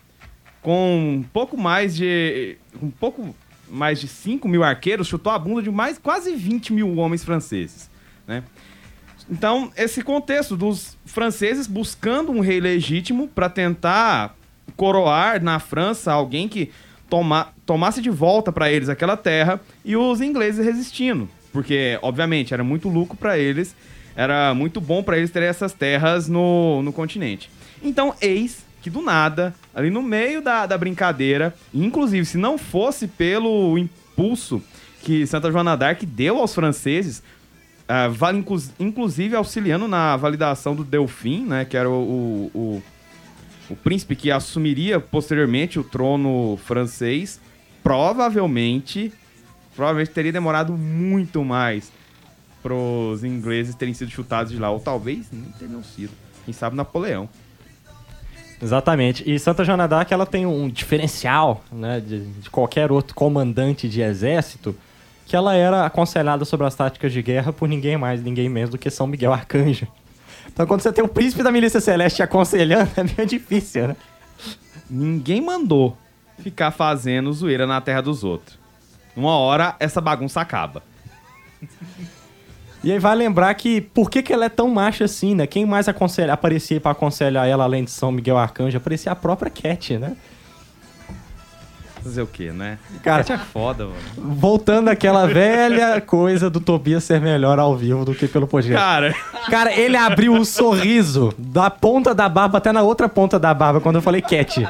[0.67, 2.57] com um pouco mais de.
[2.83, 3.33] um pouco
[3.69, 7.89] mais de 5 mil arqueiros, chutou a bunda de mais quase 20 mil homens franceses.
[8.27, 8.43] Né?
[9.31, 14.35] Então, esse contexto dos franceses buscando um rei legítimo para tentar
[14.75, 16.69] coroar na França alguém que
[17.09, 22.61] toma, tomasse de volta para eles aquela terra e os ingleses resistindo, porque obviamente era
[22.61, 23.73] muito lucro para eles,
[24.17, 27.49] era muito bom para eles terem essas terras no, no continente.
[27.81, 33.05] Então, eis que do nada, ali no meio da, da brincadeira, inclusive se não fosse
[33.05, 34.61] pelo impulso
[35.01, 37.21] que Santa Joana d'Arc deu aos franceses,
[37.87, 41.93] ah, vale inclu- inclusive auxiliando na validação do Delfim, né, que era o,
[42.53, 42.83] o, o,
[43.71, 47.39] o príncipe que assumiria posteriormente o trono francês,
[47.83, 49.11] provavelmente,
[49.75, 51.91] provavelmente teria demorado muito mais
[52.63, 56.11] pros ingleses terem sido chutados de lá, ou talvez nem teriam sido.
[56.45, 57.29] Quem sabe Napoleão.
[58.61, 59.23] Exatamente.
[59.29, 64.01] E Santa Joana d'Arc ela tem um diferencial né, de, de qualquer outro comandante de
[64.01, 64.75] exército,
[65.25, 68.77] que ela era aconselhada sobre as táticas de guerra por ninguém mais, ninguém menos do
[68.77, 69.87] que São Miguel Arcanjo.
[70.47, 73.95] Então quando você tem o príncipe da milícia celeste te aconselhando, é meio difícil, né?
[74.89, 75.97] Ninguém mandou
[76.39, 78.57] ficar fazendo zoeira na terra dos outros.
[79.15, 80.81] Uma hora essa bagunça acaba.
[82.83, 85.47] E aí vai lembrar que por que, que ela é tão macha assim, né?
[85.47, 88.77] Quem mais aconselha, aparecia pra aconselhar ela além de São Miguel Arcanjo?
[88.77, 90.15] Aparecia a própria Cat, né?
[92.03, 92.77] Fazer o quê, né?
[93.03, 93.97] Cara, Cat é foda, mano.
[94.15, 98.81] voltando àquela velha coisa do Tobias ser melhor ao vivo do que pelo podcast.
[98.81, 99.15] Cara,
[99.49, 103.81] Cara, ele abriu o sorriso da ponta da barba até na outra ponta da barba
[103.81, 104.65] quando eu falei cat.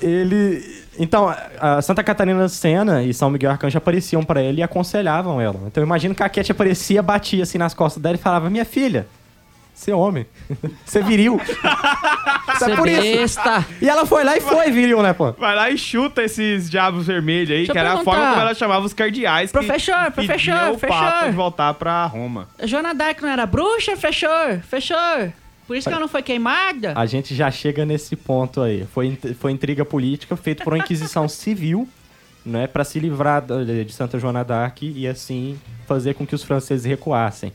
[0.00, 0.81] Ele.
[0.98, 5.58] Então, a Santa Catarina Sena e São Miguel Arcanjo apareciam pra ele e aconselhavam ela.
[5.66, 8.64] Então, eu imagino que a Cat aparecia, batia assim nas costas dela e falava: Minha
[8.66, 9.06] filha,
[9.74, 10.26] você é homem.
[10.84, 11.40] Você é viril.
[12.54, 13.40] Isso é Você por isso.
[13.80, 15.32] E ela foi lá e foi viril, né, pô?
[15.32, 18.10] vai lá e chuta esses diabos vermelhos aí, Deixa que era a perguntar.
[18.12, 19.50] forma como ela chamava os cardeais.
[19.50, 21.30] que Professor, professor, o professor.
[21.30, 22.48] de voltar pra Roma.
[22.64, 24.28] Joana Dark não era bruxa, fechou,
[24.68, 24.96] fechou.
[25.66, 26.92] Por isso que ela não foi queimada?
[26.96, 28.84] A gente já chega nesse ponto aí.
[28.92, 31.88] Foi, foi intriga política feita por uma inquisição civil,
[32.44, 36.42] né, para se livrar da- de Santa Joana d'Arc e assim fazer com que os
[36.42, 37.52] franceses recuassem.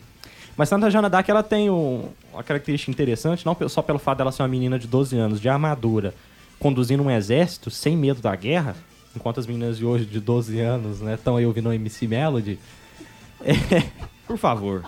[0.55, 4.31] Mas Santa Joana d'Arc ela tem um- uma característica interessante, não só pelo fato dela
[4.31, 6.13] ser uma menina de 12 anos de armadura,
[6.57, 8.75] conduzindo um exército sem medo da guerra,
[9.15, 12.57] enquanto as meninas de hoje de 12 anos, né, estão aí ouvindo o MC Melody.
[14.25, 14.83] Por favor,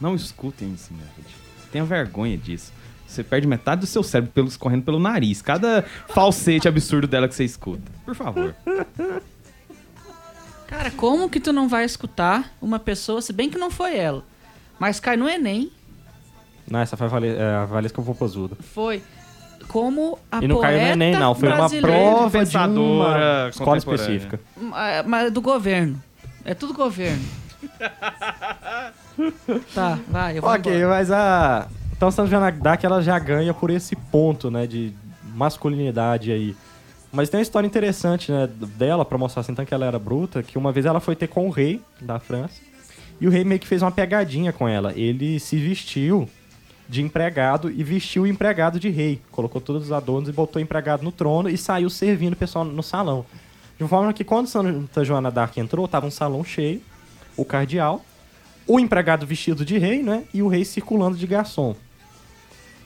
[0.00, 1.41] não escutem minha gente.
[1.72, 2.72] Tenha vergonha disso.
[3.06, 5.42] Você perde metade do seu cérebro pelo, escorrendo pelo nariz.
[5.42, 7.82] Cada falsete absurdo dela que você escuta.
[8.04, 8.54] Por favor.
[10.66, 14.24] Cara, como que tu não vai escutar uma pessoa, se bem que não foi ela,
[14.78, 15.70] mas cai no Enem,
[16.70, 18.56] Não, essa foi a, Vale, é, a Valesca Popozuda.
[18.72, 19.02] foi
[19.68, 21.34] como a E não caiu no Enem, não.
[21.34, 24.02] Foi uma brasileira- prova de pensadora uma escola contemporânea.
[24.16, 24.40] específica.
[24.72, 26.02] Ah, Mas é do governo.
[26.44, 27.22] É tudo governo.
[29.74, 30.88] Tá, vai, eu vou Ok, embora.
[30.88, 31.68] mas a.
[31.96, 34.66] Então Santa Joana d'Arc ela já ganha por esse ponto, né?
[34.66, 34.92] De
[35.34, 36.56] masculinidade aí.
[37.12, 38.48] Mas tem uma história interessante, né?
[38.76, 41.28] Dela, pra mostrar assim, tanto que ela era bruta, que uma vez ela foi ter
[41.28, 42.60] com o rei da França.
[43.20, 44.92] E o rei meio que fez uma pegadinha com ela.
[44.96, 46.28] Ele se vestiu
[46.88, 49.20] de empregado e vestiu o empregado de rei.
[49.30, 52.64] Colocou todos os adornos e botou o empregado no trono e saiu servindo o pessoal
[52.64, 53.24] no salão.
[53.78, 56.80] De forma que quando Santa Joana d'Arc entrou, tava um salão cheio,
[57.36, 58.02] o cardeal,
[58.66, 60.24] o empregado vestido de rei, né?
[60.32, 61.72] E o rei circulando de garçom.
[61.72, 61.76] O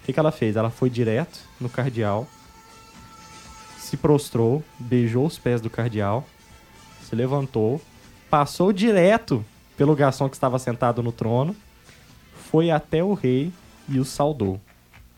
[0.05, 0.57] que, que ela fez?
[0.57, 2.29] Ela foi direto no cardeal,
[3.79, 6.25] se prostrou, beijou os pés do cardeal,
[7.03, 7.81] se levantou,
[8.31, 9.45] passou direto
[9.77, 11.55] pelo garçom que estava sentado no trono,
[12.51, 13.53] foi até o rei
[13.89, 14.61] e o saudou.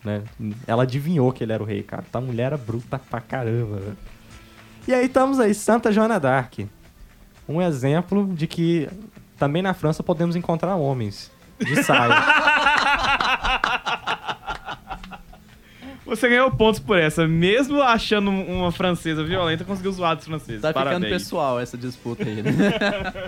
[0.04, 0.22] Né?
[0.66, 2.04] Ela adivinhou que ele era o rei, cara.
[2.10, 3.76] Tá mulher era bruta pra caramba.
[3.76, 3.96] velho.
[4.86, 6.66] E aí estamos aí, Santa Joana d'Arc.
[7.48, 8.88] Um exemplo de que
[9.38, 11.30] também na França podemos encontrar homens
[11.60, 12.14] de saia.
[16.04, 17.26] Você ganhou pontos por essa.
[17.28, 20.62] Mesmo achando uma francesa violenta, conseguiu zoar dos franceses.
[20.62, 21.12] Tá ficando Parabéns.
[21.12, 22.52] pessoal essa disputa aí, né?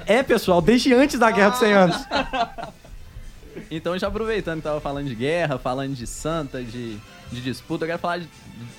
[0.07, 1.97] é, pessoal, desde antes da Guerra dos 100 Anos.
[3.69, 6.97] Então, já aproveitando que tava falando de guerra, falando de santa, de,
[7.31, 8.29] de disputa, eu quero falar de-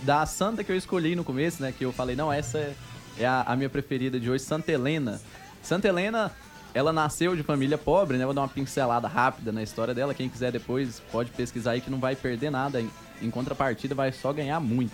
[0.01, 1.73] da santa que eu escolhi no começo, né?
[1.77, 2.73] Que eu falei, não, essa é,
[3.19, 5.21] é a, a minha preferida de hoje, Santa Helena.
[5.61, 6.31] Santa Helena,
[6.73, 8.25] ela nasceu de família pobre, né?
[8.25, 10.13] Vou dar uma pincelada rápida na história dela.
[10.13, 12.81] Quem quiser depois pode pesquisar aí que não vai perder nada.
[13.21, 14.93] Em, contrapartida, vai só ganhar muito.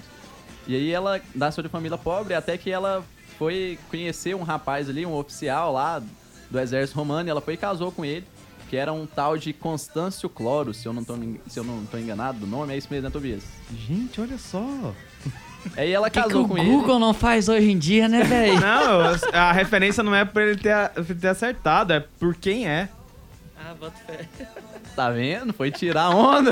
[0.68, 3.04] E aí ela nasceu de família pobre até que ela
[3.38, 6.02] foi conhecer um rapaz ali, um oficial lá
[6.50, 8.26] do exército romano, e ela foi e casou com ele,
[8.70, 11.16] que era um tal de Constâncio Cloro, se eu não tô,
[11.48, 13.44] se eu não tô enganado do nome, é isso mesmo, né, Tobias?
[13.88, 14.94] Gente, olha só.
[15.76, 18.24] Aí ela O que, que casou o com Google não faz hoje em dia, né,
[18.24, 18.60] velho?
[18.62, 20.90] Não, a referência não é por ele ter,
[21.20, 22.90] ter acertado, é por quem é.
[23.60, 24.28] ah, bota fé.
[24.40, 24.48] ele.
[24.96, 25.54] Tá vendo?
[25.54, 26.50] Foi tirar a onda.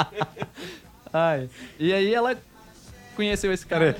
[1.12, 1.50] Ai.
[1.78, 2.34] E aí ela
[3.14, 3.94] conheceu esse cara.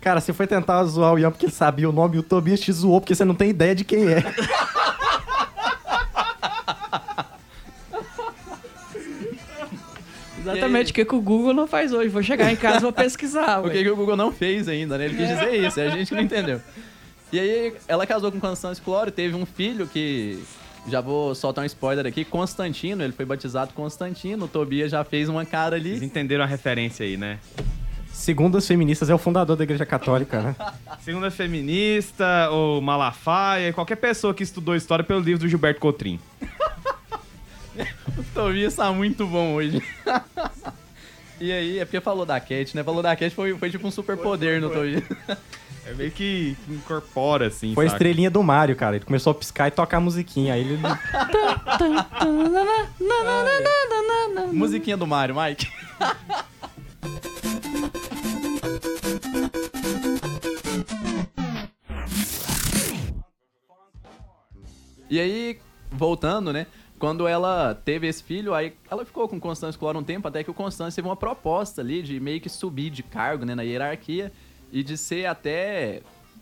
[0.00, 2.58] Cara, você foi tentar zoar o Ian porque ele sabia o nome e o Tobias
[2.58, 4.24] te zoou porque você não tem ideia de quem é.
[10.52, 12.08] Exatamente o que, que o Google não faz hoje.
[12.08, 13.60] Vou chegar em casa e vou pesquisar.
[13.66, 15.06] O que, que o Google não fez ainda, né?
[15.06, 16.60] Ele quis dizer isso, é a gente que não entendeu.
[17.32, 20.38] E aí ela casou com Constâncio Cloro, teve um filho que.
[20.88, 25.28] Já vou soltar um spoiler aqui, Constantino, ele foi batizado Constantino, o Tobias já fez
[25.28, 26.06] uma cara Vocês ali.
[26.06, 27.40] entenderam a referência aí, né?
[28.12, 30.56] Segundo as feministas, é o fundador da Igreja Católica, né?
[31.04, 36.18] Segunda feminista, ou Malafaia, qualquer pessoa que estudou história pelo livro do Gilberto Cotrim.
[38.16, 39.82] O Tobias tá muito bom hoje.
[41.40, 42.82] e aí, é porque falou da Cat, né?
[42.82, 45.04] Falou da Cat foi, foi tipo um superpoder no Tobias.
[45.86, 48.96] É meio que incorpora, assim, Foi a estrelinha do Mario, cara.
[48.96, 50.54] Ele começou a piscar e tocar a musiquinha.
[50.54, 50.80] Aí ele.
[54.52, 55.70] Musiquinha do Mario, Mike.
[65.08, 65.60] e aí,
[65.92, 66.66] voltando, né?
[66.98, 70.42] Quando ela teve esse filho, aí ela ficou com o Constâncio Cloro um tempo, até
[70.42, 73.62] que o Constâncio teve uma proposta ali de meio que subir de cargo, né, na
[73.62, 74.32] hierarquia
[74.72, 76.00] e de ser até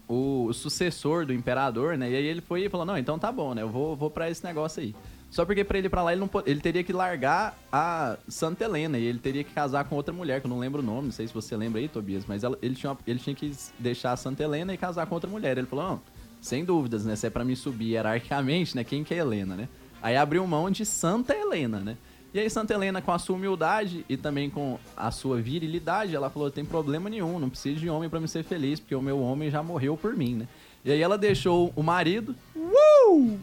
[0.09, 2.11] o sucessor do imperador, né?
[2.11, 3.62] E aí ele foi e falou: "Não, então tá bom, né?
[3.62, 4.94] Eu vou vou para esse negócio aí".
[5.30, 8.62] Só porque pra ele ir pra lá ele não ele teria que largar a Santa
[8.64, 11.07] Helena e ele teria que casar com outra mulher, que eu não lembro o nome,
[11.07, 14.12] não sei se você lembra aí, Tobias, mas ela- ele, tinha, ele tinha que deixar
[14.12, 15.59] a Santa Helena e casar com outra mulher.
[15.59, 16.00] Ele falou: "Não,
[16.40, 17.16] sem dúvidas, né?
[17.16, 18.84] Se é pra me subir hierarquicamente, né?
[18.84, 19.68] Quem que é Helena, né?"
[20.05, 21.96] Aí abriu mão de Santa Helena, né?
[22.34, 26.28] E aí Santa Helena, com a sua humildade e também com a sua virilidade, ela
[26.28, 29.18] falou, tem problema nenhum, não preciso de homem pra me ser feliz, porque o meu
[29.18, 30.48] homem já morreu por mim, né?
[30.84, 32.36] E aí ela deixou o marido...
[32.55, 33.38] Uh!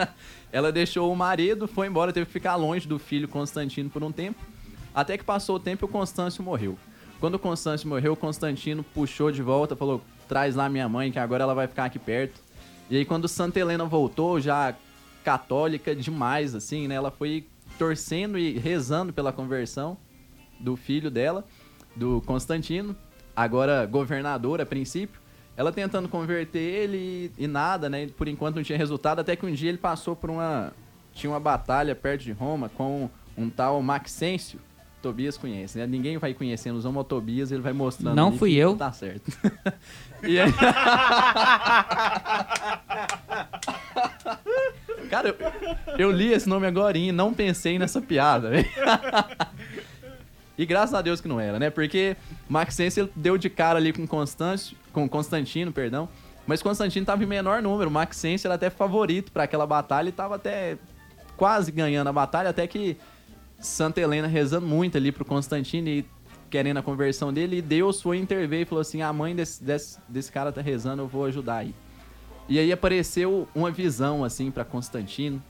[0.50, 4.10] ela deixou o marido, foi embora, teve que ficar longe do filho Constantino por um
[4.10, 4.40] tempo.
[4.94, 6.78] Até que passou o tempo e o Constâncio morreu.
[7.20, 11.18] Quando o Constâncio morreu, o Constantino puxou de volta, falou, traz lá minha mãe, que
[11.18, 12.40] agora ela vai ficar aqui perto.
[12.88, 14.74] E aí quando Santa Helena voltou, já
[15.26, 16.94] católica demais, assim, né?
[16.94, 17.44] Ela foi
[17.76, 19.98] torcendo e rezando pela conversão
[20.60, 21.44] do filho dela,
[21.96, 22.94] do Constantino,
[23.34, 25.20] agora governador a princípio.
[25.56, 28.06] Ela tentando converter ele e, nada, né?
[28.16, 30.72] Por enquanto não tinha resultado, até que um dia ele passou por uma.
[31.12, 34.60] Tinha uma batalha perto de Roma com um tal Maxêncio.
[35.02, 35.86] Tobias conhece, né?
[35.86, 38.16] Ninguém vai conhecendo, usamos o Tobias, ele vai mostrando.
[38.16, 38.76] Não fui eu.
[38.76, 39.30] Tá certo.
[40.22, 40.52] e aí...
[45.08, 45.36] Cara, eu,
[45.98, 48.66] eu li esse nome agora e não pensei nessa piada, velho.
[50.58, 51.68] E graças a Deus que não era, né?
[51.68, 52.16] Porque
[52.48, 56.08] ele deu de cara ali com Constâncio, com Constantino, perdão.
[56.46, 57.90] Mas Constantino tava em menor número.
[57.90, 60.78] Maxencio era até favorito para aquela batalha e tava até
[61.36, 62.96] quase ganhando a batalha, até que
[63.58, 66.04] Santa Helena rezando muito ali pro Constantino e
[66.50, 69.98] querendo a conversão dele, e Deus foi intervir e falou assim: a mãe desse, desse,
[70.08, 71.74] desse cara tá rezando, eu vou ajudar aí.
[72.48, 75.42] E aí apareceu uma visão assim para Constantino.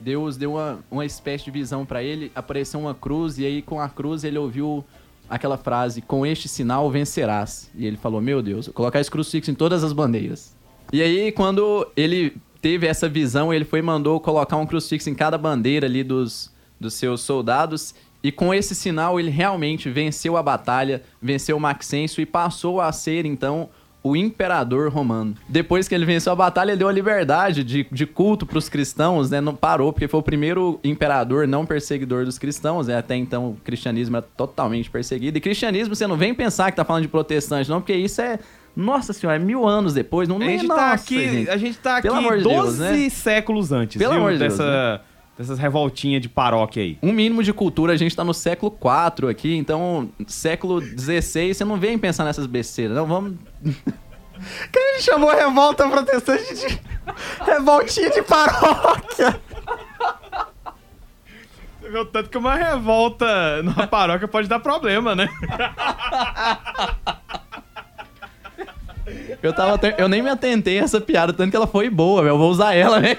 [0.00, 3.80] Deus deu uma, uma espécie de visão para ele, apareceu uma cruz, e aí com
[3.80, 4.84] a cruz ele ouviu
[5.30, 7.70] aquela frase: Com este sinal vencerás.
[7.74, 10.56] E ele falou: Meu Deus, vou colocar esse crucifixo em todas as bandeiras.
[10.92, 15.14] E aí, quando ele teve essa visão, ele foi e mandou colocar um crucifixo em
[15.14, 16.51] cada bandeira ali dos,
[16.82, 17.94] dos seus soldados.
[18.22, 23.24] E com esse sinal, ele realmente venceu a batalha, venceu Maxêncio e passou a ser,
[23.24, 23.68] então,
[24.02, 25.34] o imperador romano.
[25.48, 28.68] Depois que ele venceu a batalha, ele deu a liberdade de, de culto para os
[28.68, 29.40] cristãos, né?
[29.40, 32.96] Não parou, porque foi o primeiro imperador não perseguidor dos cristãos, né?
[32.96, 35.38] Até então o cristianismo era totalmente perseguido.
[35.38, 38.38] E cristianismo, você não vem pensar que tá falando de protestante, não, porque isso é.
[38.74, 41.50] Nossa senhora, é mil anos depois, não A gente nossa, tá aqui, gente.
[41.50, 43.08] a gente tá aqui Pelo amor de 12 Deus, né?
[43.10, 44.20] séculos antes, Pelo viu?
[44.20, 45.00] amor de Deus, né?
[45.36, 46.98] Dessa, Dessas revoltinhas de paróquia aí.
[47.02, 51.64] Um mínimo de cultura, a gente tá no século IV aqui, então século XVI, você
[51.64, 53.34] não vem pensar nessas besteiras, não, vamos...
[54.72, 56.80] Que ele chamou a revolta protestante de
[57.44, 59.40] revoltinha de paróquia.
[61.80, 65.28] Você o tanto que uma revolta numa paróquia pode dar problema, né?
[69.42, 72.38] Eu, tava eu nem me atentei a essa piada, tanto que ela foi boa, eu
[72.38, 73.16] vou usar ela, né?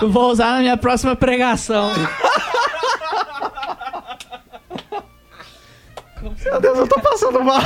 [0.00, 1.90] Eu vou usar na minha próxima pregação.
[6.44, 7.60] Meu Deus, eu tô passando mal.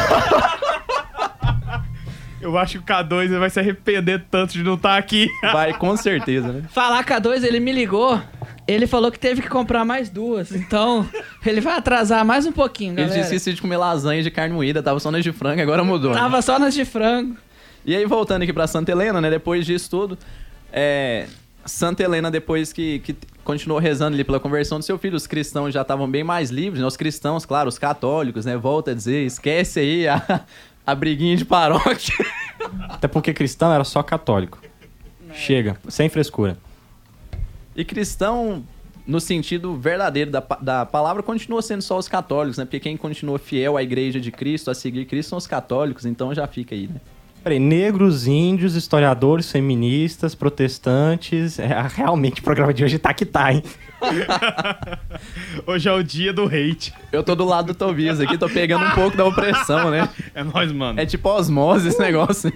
[2.41, 5.29] Eu acho que o K2 vai se arrepender tanto de não estar aqui.
[5.53, 6.63] Vai, com certeza, né?
[6.71, 8.21] Falar K2, ele me ligou.
[8.69, 10.53] Ele falou que teve que comprar mais duas.
[10.53, 11.09] Então,
[11.45, 13.13] ele vai atrasar mais um pouquinho, Ele galera.
[13.15, 16.13] tinha esquecido de comer lasanha de carne moída, tava só nas de frango, agora mudou.
[16.13, 16.19] né?
[16.19, 17.37] Tava só nas de frango.
[17.85, 19.31] E aí, voltando aqui pra Santa Helena, né?
[19.31, 20.19] Depois disso tudo,
[20.73, 21.27] é,
[21.67, 25.75] Santa Helena, depois que, que continuou rezando ali pela conversão do seu filho, os cristãos
[25.75, 26.87] já estavam bem mais livres, né?
[26.87, 28.57] Os cristãos, claro, os católicos, né?
[28.57, 30.45] Volta a dizer, esquece aí a,
[30.87, 32.15] a briguinha de paróquia.
[32.89, 34.59] Até porque cristão era só católico.
[35.35, 36.57] Chega, sem frescura.
[37.75, 38.65] E cristão,
[39.07, 42.65] no sentido verdadeiro da, da palavra, continua sendo só os católicos, né?
[42.65, 46.35] Porque quem continua fiel à igreja de Cristo, a seguir Cristo, são os católicos, então
[46.35, 47.01] já fica aí, né?
[47.47, 51.61] Peraí, negros, índios, historiadores, feministas, protestantes.
[51.61, 53.63] É, realmente o programa de hoje tá que tá, hein?
[55.65, 56.93] Hoje é o dia do hate.
[57.13, 60.09] Eu tô do lado do Tobias aqui, tô pegando um pouco da opressão, né?
[60.35, 60.99] É nóis, mano.
[60.99, 62.53] É tipo osmose esse negócio.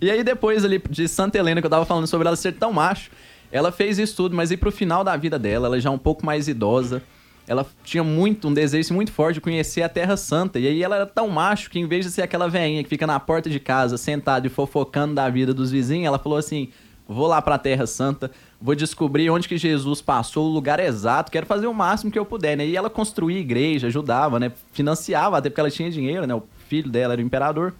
[0.00, 2.72] E aí depois ali de Santa Helena, que eu tava falando sobre ela ser tão
[2.72, 3.10] macho,
[3.50, 6.24] ela fez isso tudo, mas aí pro final da vida dela, ela já um pouco
[6.24, 7.02] mais idosa,
[7.50, 10.58] ela tinha muito, um desejo muito forte de conhecer a Terra Santa.
[10.58, 13.06] E aí ela era tão macho que em vez de ser aquela veinha que fica
[13.06, 16.68] na porta de casa, sentada e fofocando da vida dos vizinhos, ela falou assim...
[17.12, 18.30] Vou lá pra Terra Santa,
[18.62, 22.24] vou descobrir onde que Jesus passou, o lugar exato, quero fazer o máximo que eu
[22.24, 22.64] puder, né?
[22.64, 24.52] E ela construía igreja, ajudava, né?
[24.70, 26.36] Financiava, até porque ela tinha dinheiro, né?
[26.36, 27.74] O filho dela era o imperador.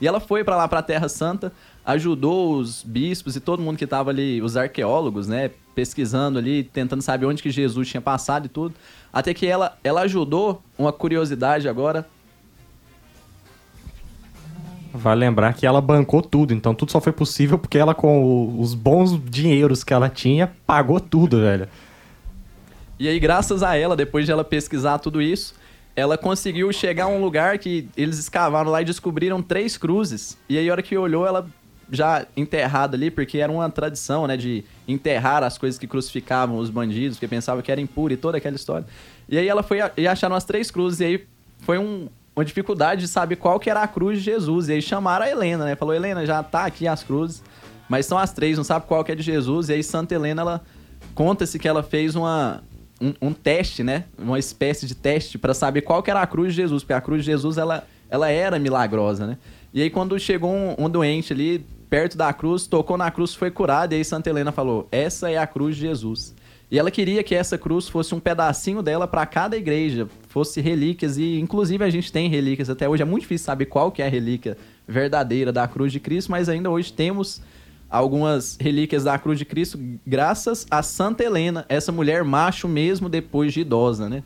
[0.00, 1.52] E ela foi pra lá, pra Terra Santa,
[1.84, 7.02] ajudou os bispos e todo mundo que tava ali, os arqueólogos, né, pesquisando ali, tentando
[7.02, 8.74] saber onde que Jesus tinha passado e tudo.
[9.12, 12.06] Até que ela, ela ajudou, uma curiosidade agora,
[14.94, 18.74] Vale lembrar que ela bancou tudo, então tudo só foi possível porque ela, com os
[18.74, 21.66] bons dinheiros que ela tinha, pagou tudo, velho.
[22.98, 25.54] E aí, graças a ela, depois de ela pesquisar tudo isso,
[25.96, 30.36] ela conseguiu chegar a um lugar que eles escavaram lá e descobriram três cruzes.
[30.46, 31.48] E aí, a hora que olhou, ela
[31.92, 36.70] já enterrada ali, porque era uma tradição, né, de enterrar as coisas que crucificavam os
[36.70, 38.86] bandidos, porque pensava que era impuro e toda aquela história.
[39.28, 41.26] E aí ela foi e acharam as três cruzes, e aí
[41.60, 44.70] foi um- uma dificuldade de saber qual que era a cruz de Jesus.
[44.70, 45.76] E aí chamaram a Helena, né?
[45.76, 47.42] Falou, Helena, já tá aqui as cruzes,
[47.90, 49.68] mas são as três, não sabe qual que é de Jesus.
[49.68, 50.60] E aí Santa Helena, ela
[51.14, 52.62] conta-se que ela fez uma,
[52.98, 54.04] um, um teste, né?
[54.18, 57.02] Uma espécie de teste para saber qual que era a cruz de Jesus, porque a
[57.02, 59.36] cruz de Jesus ela, ela era milagrosa, né?
[59.74, 63.50] E aí quando chegou um, um doente ali perto da cruz, tocou na cruz, foi
[63.50, 66.34] curado, e aí Santa Helena falou: "Essa é a cruz de Jesus".
[66.70, 71.18] E ela queria que essa cruz fosse um pedacinho dela para cada igreja, fosse relíquias
[71.18, 73.02] e inclusive a gente tem relíquias até hoje.
[73.02, 74.56] É muito difícil saber qual que é a relíquia
[74.88, 77.42] verdadeira da cruz de Cristo, mas ainda hoje temos
[77.90, 83.52] algumas relíquias da cruz de Cristo graças a Santa Helena, essa mulher macho mesmo depois
[83.52, 84.22] de idosa, né?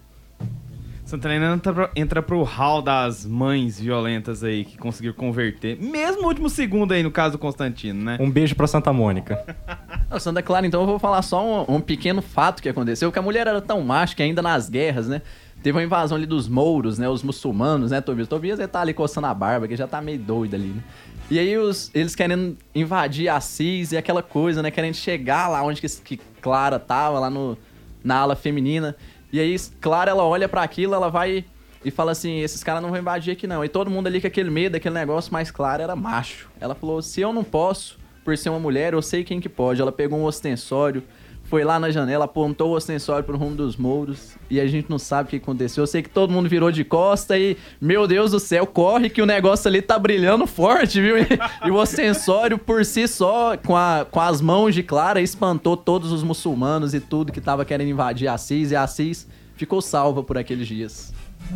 [1.07, 5.79] Santa Helena entra, pro- entra pro hall das mães violentas aí que conseguiram converter.
[5.81, 8.19] Mesmo no último segundo aí, no caso do Constantino, né?
[8.21, 9.41] Um beijo pra Santa Mônica.
[10.11, 13.19] Não, Santa Clara, então eu vou falar só um, um pequeno fato que aconteceu, que
[13.21, 15.23] a mulher era tão macho que ainda nas guerras, né?
[15.63, 17.09] teve uma invasão ali dos mouros, né?
[17.09, 18.29] Os muçulmanos, né, Tobias?
[18.29, 20.83] Tobias ele tá ali coçando a barba, que já tá meio doido ali, né?
[21.29, 24.71] E aí os, eles querendo invadir Assis e aquela coisa, né?
[24.71, 27.59] Querendo chegar lá onde que, que Clara tava, lá no,
[28.05, 28.95] na ala feminina.
[29.37, 31.45] E aí Clara, ela olha para aquilo, ela vai
[31.85, 33.63] e fala assim, esses caras não vão invadir aqui não.
[33.63, 36.49] E todo mundo ali com aquele medo, aquele negócio, mas Clara era macho.
[36.59, 39.81] Ela falou, se eu não posso, por ser uma mulher, eu sei quem que pode.
[39.81, 41.03] Ela pegou um ostensório,
[41.49, 44.99] foi lá na janela, apontou o ostensório pro rumo dos mouros e a gente não
[44.99, 45.83] sabe o que aconteceu.
[45.83, 49.23] Eu sei que todo mundo virou de costa e, meu Deus do céu, corre que
[49.23, 51.17] o negócio ali tá brilhando forte, viu?
[51.27, 55.77] E, e o ostensório por si só, com, a, com as mãos de Clara, espantou
[55.77, 59.27] todos os muçulmanos e tudo que tava querendo invadir Assis e Assis
[59.57, 61.13] ficou salva por aqueles dias.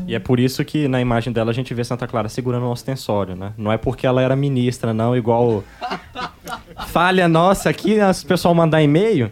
[0.07, 2.71] E é por isso que na imagem dela a gente vê Santa Clara segurando um
[2.71, 3.53] ostensório, né?
[3.57, 5.63] Não é porque ela era ministra, não, igual.
[6.89, 8.13] Falha nossa aqui, né?
[8.13, 9.31] se o pessoal mandar e-mail,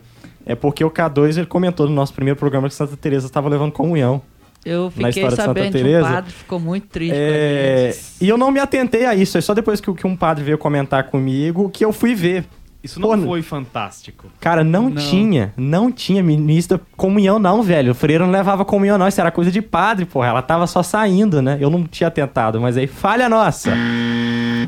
[0.49, 3.70] é porque o K2 ele comentou no nosso primeiro programa que Santa Teresa estava levando
[3.70, 4.20] comunhão.
[4.64, 8.28] Eu Na fiquei história de Santa sabendo de um padre, ficou muito triste É, E
[8.28, 11.05] eu não me atentei a isso, é só depois que, que um padre veio comentar
[11.05, 12.44] comigo que eu fui ver.
[12.82, 14.26] Isso não Pô, foi fantástico.
[14.40, 15.03] Cara, não, Não.
[15.03, 17.92] tinha, não tinha ministra comunhão não, velho.
[17.92, 20.28] O freiro não levava comunhão não, isso era coisa de padre, porra.
[20.28, 21.59] Ela tava só saindo, né?
[21.61, 23.72] Eu não tinha tentado, mas aí falha nossa.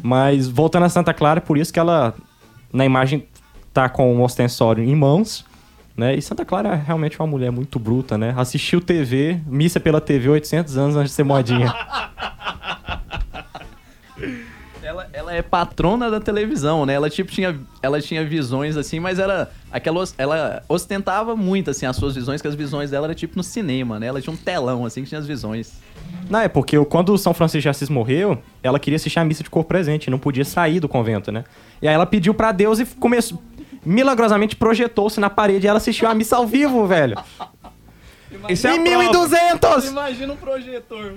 [0.02, 2.14] Mas voltando a Santa Clara, por isso que ela
[2.72, 3.26] na imagem
[3.72, 5.44] tá com o ostensório em mãos,
[6.00, 6.16] né?
[6.16, 8.34] E Santa Clara é realmente uma mulher muito bruta, né?
[8.36, 11.72] Assistiu TV, missa pela TV 800 anos antes de ser modinha.
[14.82, 16.94] Ela, ela é patrona da televisão, né?
[16.94, 21.94] Ela tipo tinha, ela tinha visões assim, mas era aquela ela ostentava muito assim as
[21.94, 24.08] suas visões, que as visões dela era tipo no cinema, né?
[24.08, 25.74] Ela tinha um telão assim que tinha as visões.
[26.28, 29.44] Não, é porque quando o São Francisco de Assis morreu, ela queria assistir a missa
[29.44, 31.44] de cor presente, não podia sair do convento, né?
[31.80, 33.40] E aí ela pediu pra Deus e começou.
[33.84, 37.16] Milagrosamente projetou-se na parede e ela assistiu a missa ao vivo, velho.
[38.48, 39.84] Isso é, em a prova, 1200!
[39.86, 41.14] Imagina um projetor.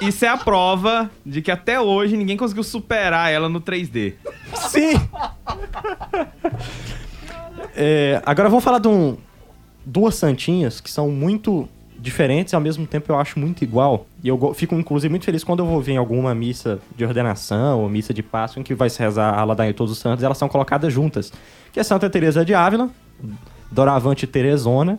[0.00, 4.14] isso é a prova de que até hoje ninguém conseguiu superar ela no 3D.
[4.54, 4.92] Sim!
[7.74, 9.16] É, agora vamos falar de um,
[9.84, 14.06] duas santinhas que são muito diferentes e ao mesmo tempo eu acho muito igual.
[14.22, 17.80] E eu fico, inclusive, muito feliz quando eu vou ver em alguma missa de ordenação
[17.80, 20.24] ou missa de Páscoa em que vai se rezar a ladainha de todos os santos,
[20.24, 21.32] elas são colocadas juntas.
[21.72, 22.90] Que é Santa Teresa de Ávila,
[23.70, 24.98] Doravante Teresona,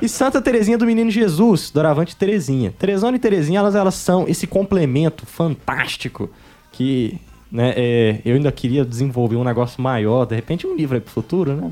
[0.00, 2.72] e Santa Terezinha do Menino Jesus, Doravante Terezinha.
[2.78, 6.30] Teresona e Terezinha, elas, elas são esse complemento fantástico
[6.72, 7.20] que
[7.50, 11.12] né, é, eu ainda queria desenvolver um negócio maior, de repente um livro aí pro
[11.12, 11.70] futuro, né?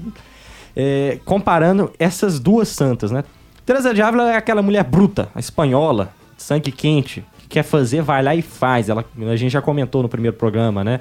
[0.76, 3.24] É, comparando essas duas santas, né?
[3.64, 8.34] Teresa de Ávila é aquela mulher bruta, espanhola, sangue quente, que quer fazer, vai lá
[8.34, 8.88] e faz.
[8.88, 11.00] Ela, a gente já comentou no primeiro programa, né?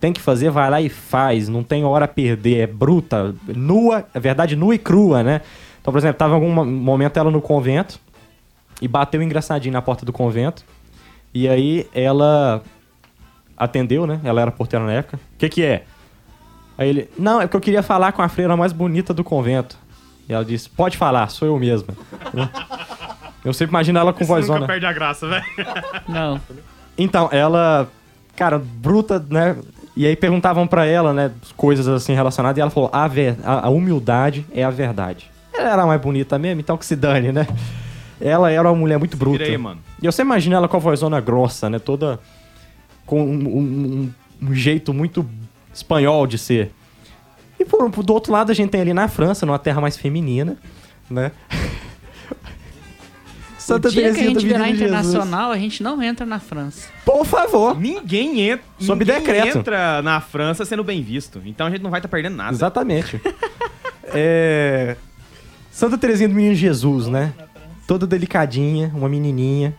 [0.00, 4.06] Tem que fazer, vai lá e faz, não tem hora a perder, é bruta, nua,
[4.14, 5.40] é verdade, nua e crua, né?
[5.80, 7.98] Então, por exemplo, tava em algum mo- momento ela no convento
[8.80, 10.64] e bateu engraçadinho na porta do convento.
[11.34, 12.62] E aí ela
[13.56, 14.20] atendeu, né?
[14.22, 15.16] Ela era porteira na época.
[15.34, 15.84] O que que é?
[16.76, 19.76] Aí ele, não, é porque eu queria falar com a freira mais bonita do convento.
[20.28, 21.88] E ela disse, pode falar, sou eu mesma.
[23.44, 24.60] eu sempre imagino ela com Isso vozona.
[24.60, 25.44] nunca perde a graça, velho.
[26.06, 26.40] Não.
[26.96, 27.88] Então, ela,
[28.36, 29.56] cara, bruta, né?
[29.98, 33.66] E aí perguntavam pra ela, né, coisas assim relacionadas, e ela falou: a, ver, a,
[33.66, 35.28] a humildade é a verdade.
[35.52, 37.48] Ela era mais bonita mesmo, então que se dane, né?
[38.20, 39.42] Ela era uma mulher muito bruta.
[39.42, 39.80] Aí, mano.
[40.00, 41.80] E eu sempre imagino ela com a vozona grossa, né?
[41.80, 42.20] Toda
[43.04, 45.28] com um, um- um jeito muito
[45.74, 46.70] espanhol de ser.
[47.58, 50.56] E por, do outro lado, a gente tem ali na França, numa terra mais feminina,
[51.10, 51.32] né?
[53.76, 54.90] o dia que a gente virar Menino Jesus.
[55.06, 56.88] internacional, a gente não entra na França.
[57.04, 57.78] Por favor.
[57.78, 59.58] Ninguém, entra, Sob ninguém decreto.
[59.58, 61.40] entra na França sendo bem visto.
[61.44, 62.52] Então a gente não vai estar perdendo nada.
[62.52, 63.20] Exatamente.
[64.14, 64.96] É,
[65.70, 67.32] Santa Teresinha do Menino Jesus, né?
[67.86, 69.74] Toda delicadinha, uma menininha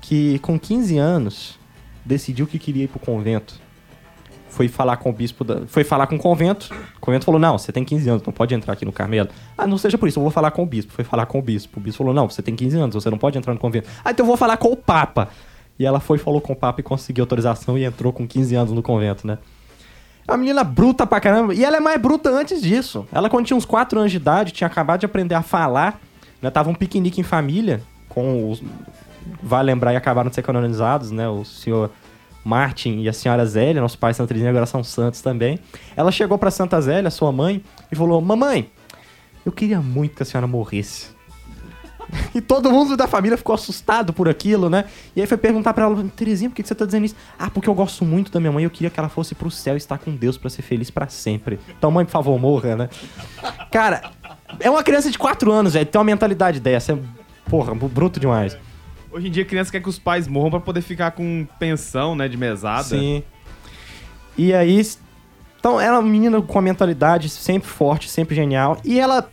[0.00, 1.58] que com 15 anos
[2.04, 3.54] decidiu que queria ir pro convento.
[4.58, 5.60] Foi falar com o bispo, da...
[5.68, 6.74] foi falar com o convento.
[6.96, 9.28] O convento falou: "Não, você tem 15 anos, não pode entrar aqui no Carmelo".
[9.56, 10.92] Ah, não seja por isso, eu vou falar com o bispo.
[10.92, 11.78] Foi falar com o bispo.
[11.78, 13.88] O bispo falou: "Não, você tem 15 anos, você não pode entrar no convento".
[14.04, 15.28] Ah, então eu vou falar com o papa.
[15.78, 18.72] E ela foi falou com o papa e conseguiu autorização e entrou com 15 anos
[18.72, 19.38] no convento, né?
[20.26, 21.54] É uma menina bruta pra caramba.
[21.54, 23.06] E ela é mais bruta antes disso.
[23.12, 26.00] Ela, quando tinha uns 4 anos de idade, tinha acabado de aprender a falar.
[26.42, 26.50] Né?
[26.50, 28.60] Tava um piquenique em família com os.
[29.40, 31.28] Vai lembrar e acabaram de ser canonizados, né?
[31.28, 31.92] O senhor
[32.44, 35.58] Martin e a senhora Zélia, nossos pais Santa Teresinha agora são santos também.
[35.96, 38.70] Ela chegou pra Santa Zélia, sua mãe, e falou: Mamãe,
[39.44, 41.16] eu queria muito que a senhora morresse.
[42.34, 44.86] E todo mundo da família ficou assustado por aquilo, né?
[45.14, 47.14] E aí foi perguntar pra ela, Terezinha, por que você tá dizendo isso?
[47.38, 49.74] Ah, porque eu gosto muito da minha mãe, eu queria que ela fosse pro céu
[49.74, 51.60] e estar com Deus pra ser feliz pra sempre.
[51.76, 52.88] Então, mãe, por favor, morra, né?
[53.70, 54.10] Cara,
[54.58, 56.92] é uma criança de 4 anos, velho, tem uma mentalidade dessa.
[56.92, 56.98] É,
[57.50, 58.56] porra, bruto demais.
[59.10, 62.28] Hoje em dia, criança quer que os pais morram pra poder ficar com pensão, né,
[62.28, 62.84] de mesada.
[62.84, 63.22] Sim.
[64.36, 64.80] E aí,
[65.58, 68.78] então ela é uma menina com a mentalidade sempre forte, sempre genial.
[68.84, 69.28] E ela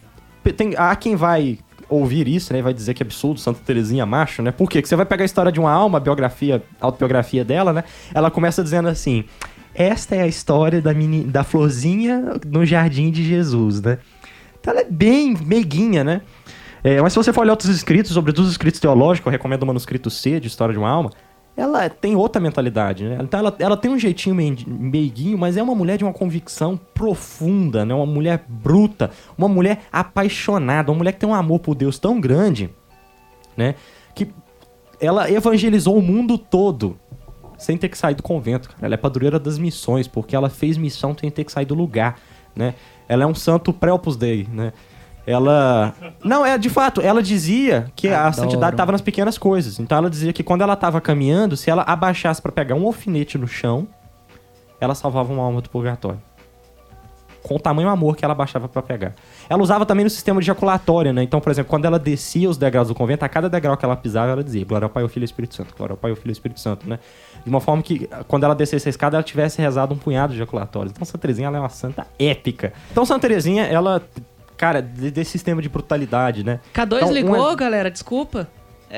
[0.55, 1.59] tem, há quem vai
[1.89, 4.51] ouvir isso, né, vai dizer que é absurdo, Santa Terezinha macho, né?
[4.51, 4.79] Por quê?
[4.79, 7.83] Porque você vai pegar a história de uma alma, a biografia, a autobiografia dela, né?
[8.13, 9.25] Ela começa dizendo assim:
[9.73, 13.99] "Esta é a história da meni, da florzinha no jardim de Jesus", né?
[14.59, 16.21] Então ela é bem meiguinha, né?
[16.85, 19.65] É, mas se você for olhar outros escritos, sobretudo os escritos teológicos, eu recomendo o
[19.65, 21.09] manuscrito C, de História de uma Alma,
[21.57, 23.17] ela tem outra mentalidade, né?
[23.21, 27.83] Então ela, ela tem um jeitinho meiguinho, mas é uma mulher de uma convicção profunda,
[27.83, 27.95] né?
[27.95, 32.21] Uma mulher bruta, uma mulher apaixonada, uma mulher que tem um amor por Deus tão
[32.21, 32.69] grande,
[33.57, 33.73] né?
[34.13, 34.29] Que
[35.01, 36.99] ela evangelizou o mundo todo
[37.57, 38.69] sem ter que sair do convento.
[38.69, 38.85] cara.
[38.85, 42.19] Ela é padroeira das missões, porque ela fez missão sem ter que sair do lugar,
[42.55, 42.75] né?
[43.09, 44.71] Ela é um santo pré-opus dei, né?
[45.27, 45.93] Ela...
[46.23, 48.35] Não, é de fato, ela dizia que a Adoro.
[48.35, 49.79] santidade estava nas pequenas coisas.
[49.79, 53.37] Então ela dizia que quando ela estava caminhando, se ela abaixasse para pegar um alfinete
[53.37, 53.87] no chão,
[54.79, 56.21] ela salvava uma alma do purgatório.
[57.41, 59.13] Com o tamanho amor que ela baixava para pegar.
[59.47, 61.21] Ela usava também no sistema de ejaculatório, né?
[61.21, 63.95] Então, por exemplo, quando ela descia os degraus do convento, a cada degrau que ela
[63.95, 65.75] pisava, ela dizia: Glória ao Pai, ao Filho e ao Espírito Santo.
[65.77, 66.97] Glória ao Pai, ao Filho e ao Espírito Santo, né?
[67.43, 70.39] De uma forma que, quando ela descesse a escada, ela tivesse rezado um punhado de
[70.39, 70.91] ejaculatórios.
[70.91, 72.73] Então, Santa Terezinha, ela é uma santa épica.
[72.91, 74.01] Então, Santa Terezinha, ela,
[74.57, 76.59] cara, de- desse sistema de brutalidade, né?
[76.73, 78.47] K2 Então, ligou, um- galera, desculpa.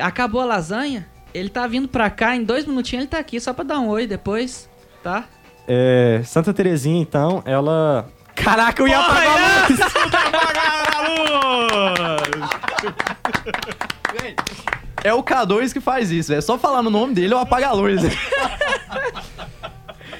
[0.01, 1.07] Acabou a lasanha.
[1.33, 3.89] Ele tá vindo pra cá, em dois minutinhos ele tá aqui, só pra dar um
[3.89, 4.69] oi depois,
[5.03, 5.25] tá?
[5.67, 8.07] É, Santa Terezinha, então, ela.
[8.35, 9.79] Caraca, eu ia apagar a luz!
[15.03, 17.71] É o K2 que faz isso, é só falar no nome dele ou apaga a
[17.71, 18.01] luz.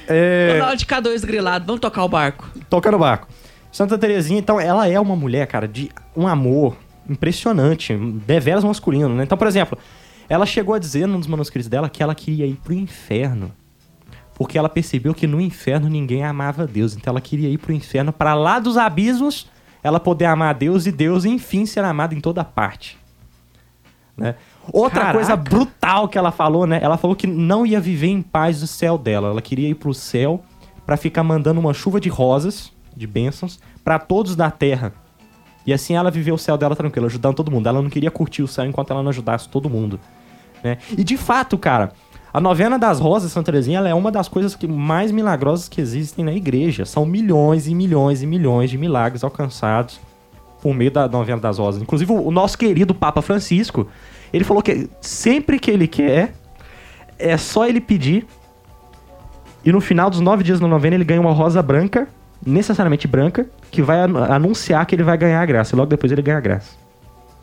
[0.08, 2.48] É, hora de K2 grilado, vamos tocar o barco.
[2.70, 3.28] Toca no barco.
[3.78, 6.76] Santa Terezinha, então, ela é uma mulher, cara, de um amor
[7.08, 9.22] impressionante, deveras masculino, né?
[9.22, 9.78] Então, por exemplo,
[10.28, 13.52] ela chegou a dizer num dos manuscritos dela que ela queria ir pro inferno.
[14.34, 16.96] Porque ela percebeu que no inferno ninguém amava Deus.
[16.96, 19.48] Então ela queria ir pro inferno para lá dos abismos,
[19.84, 22.98] ela poder amar a Deus e Deus, enfim, ser amado em toda parte.
[24.18, 24.34] Né?
[24.74, 25.20] Outra Caraca.
[25.20, 26.80] coisa brutal que ela falou, né?
[26.82, 29.30] Ela falou que não ia viver em paz no céu dela.
[29.30, 30.44] Ela queria ir pro céu
[30.84, 34.94] para ficar mandando uma chuva de rosas, de bênçãos, para todos da terra.
[35.66, 37.68] E assim ela viveu o céu dela tranquila, ajudando todo mundo.
[37.68, 40.00] Ela não queria curtir o céu enquanto ela não ajudasse todo mundo.
[40.64, 40.78] Né?
[40.98, 41.92] E de fato, cara,
[42.34, 45.82] a novena das rosas, Santa Terezinha, ela é uma das coisas que mais milagrosas que
[45.82, 46.86] existem na igreja.
[46.86, 50.00] São milhões e milhões e milhões de milagres alcançados
[50.62, 51.82] por meio da novena das rosas.
[51.82, 53.88] Inclusive, o o nosso querido Papa Francisco,
[54.32, 56.34] ele falou que sempre que ele quer,
[57.18, 58.26] é só ele pedir.
[59.66, 62.08] E no final dos nove dias da novena, ele ganha uma rosa branca,
[62.46, 65.76] necessariamente branca, que vai anu- anunciar que ele vai ganhar a graça.
[65.76, 66.76] E logo depois ele ganha a graça.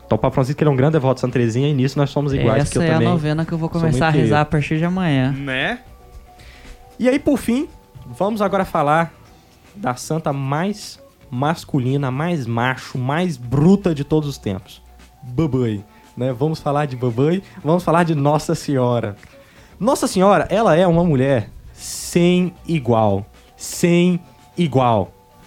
[0.05, 2.09] Então, o Papa Francisco ele é um grande devoto de Santa Terezinha, e nisso nós
[2.11, 3.07] somos iguais, que eu Essa é também.
[3.07, 5.31] a novena que eu vou começar a rezar a partir de amanhã.
[5.31, 5.79] Né?
[6.99, 7.67] E aí, por fim,
[8.05, 9.11] vamos agora falar
[9.75, 14.81] da santa mais masculina, mais macho, mais bruta de todos os tempos.
[15.23, 15.83] Babai.
[16.15, 16.31] Né?
[16.31, 19.15] Vamos falar de Babai, vamos falar de Nossa Senhora.
[19.79, 23.25] Nossa Senhora, ela é uma mulher sem igual.
[23.57, 24.34] Sem igual.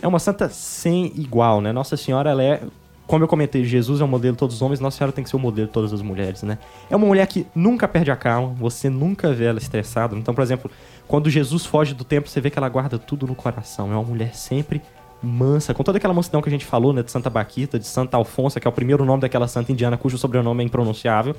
[0.01, 1.73] É uma santa sem igual, né?
[1.73, 2.63] Nossa Senhora, ela é.
[3.07, 5.31] Como eu comentei, Jesus é o modelo de todos os homens, Nossa Senhora tem que
[5.31, 6.59] ser o modelo de todas as mulheres, né?
[6.91, 10.15] É uma mulher que nunca perde a calma, você nunca vê ela estressada.
[10.15, 10.71] Então, por exemplo,
[11.07, 13.91] quando Jesus foge do templo, você vê que ela guarda tudo no coração.
[13.91, 14.83] É uma mulher sempre
[15.23, 17.03] mansa, com toda aquela mansidão que a gente falou, né?
[17.03, 20.19] De Santa Baquita, de Santa Alfonsa, que é o primeiro nome daquela santa indiana cujo
[20.19, 21.35] sobrenome é impronunciável.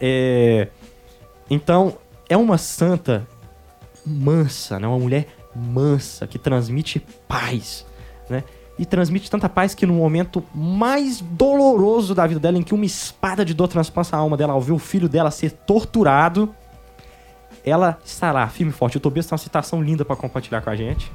[0.00, 0.68] É...
[1.48, 1.96] Então,
[2.28, 3.26] é uma santa
[4.04, 4.86] mansa, né?
[4.86, 7.84] Uma mulher mansa, que transmite paz,
[8.28, 8.44] né?
[8.78, 12.84] E transmite tanta paz que no momento mais doloroso da vida dela, em que uma
[12.84, 16.54] espada de dor transpassa a alma dela ao ver o filho dela ser torturado,
[17.64, 18.96] ela está lá, firme e forte.
[18.96, 21.10] O Tobias tem uma citação linda pra compartilhar com a gente.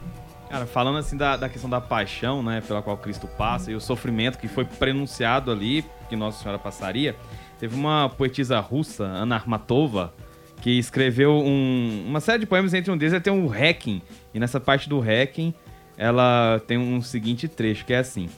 [0.49, 3.81] Cara, falando assim da, da questão da paixão, né, pela qual Cristo passa e o
[3.81, 7.15] sofrimento que foi prenunciado ali, que Nossa Senhora passaria,
[7.59, 10.13] teve uma poetisa russa, Ana Armatova,
[10.61, 14.01] que escreveu um- uma série de poemas, entre um deles tem um Requiem,
[14.33, 15.53] e nessa parte do Requiem,
[15.97, 18.29] ela tem um seguinte trecho, que é assim,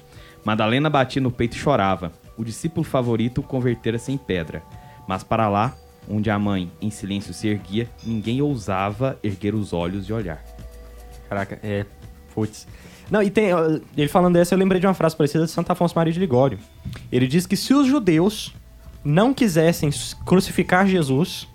[0.43, 4.61] Madalena batia no peito e chorava, o discípulo favorito convertera-se em pedra,
[5.07, 5.75] mas para lá,
[6.09, 10.43] onde a mãe em silêncio se erguia, ninguém ousava erguer os olhos e olhar.
[11.29, 11.85] Caraca, é.
[12.33, 12.67] Putz.
[13.09, 13.49] Não, e tem.
[13.95, 16.59] Ele falando dessa, eu lembrei de uma frase parecida de Santo Afonso Maria de Ligório.
[17.11, 18.53] Ele diz que se os judeus
[19.03, 19.89] não quisessem
[20.25, 21.47] crucificar Jesus,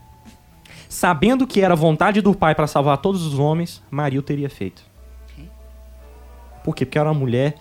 [0.90, 4.82] sabendo que era vontade do Pai para salvar todos os homens, Maria o teria feito.
[6.64, 6.84] Por quê?
[6.84, 7.54] Porque era uma mulher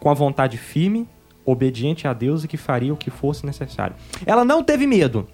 [0.00, 1.08] com a vontade firme,
[1.46, 3.94] obediente a Deus e que faria o que fosse necessário.
[4.26, 5.28] Ela não teve medo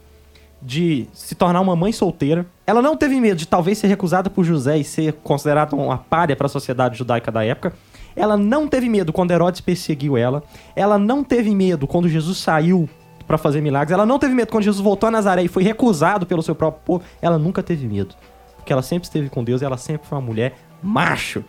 [0.61, 2.45] de se tornar uma mãe solteira.
[2.67, 6.37] Ela não teve medo de talvez ser recusada por José e ser considerada uma párea
[6.37, 7.73] para a sociedade judaica da época.
[8.15, 10.43] Ela não teve medo quando Herodes perseguiu ela.
[10.77, 12.89] Ela não teve medo quando Jesus saiu
[13.29, 13.93] para fazer milagres.
[13.93, 16.83] Ela não teve medo quando Jesus voltou a Nazaré e foi recusado pelo seu próprio
[16.83, 17.05] povo.
[17.21, 18.15] Ela nunca teve medo.
[18.57, 21.45] Porque ela sempre esteve com Deus e ela sempre foi uma mulher macho.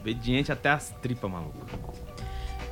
[0.00, 1.66] Obediente até as tripas, maluco.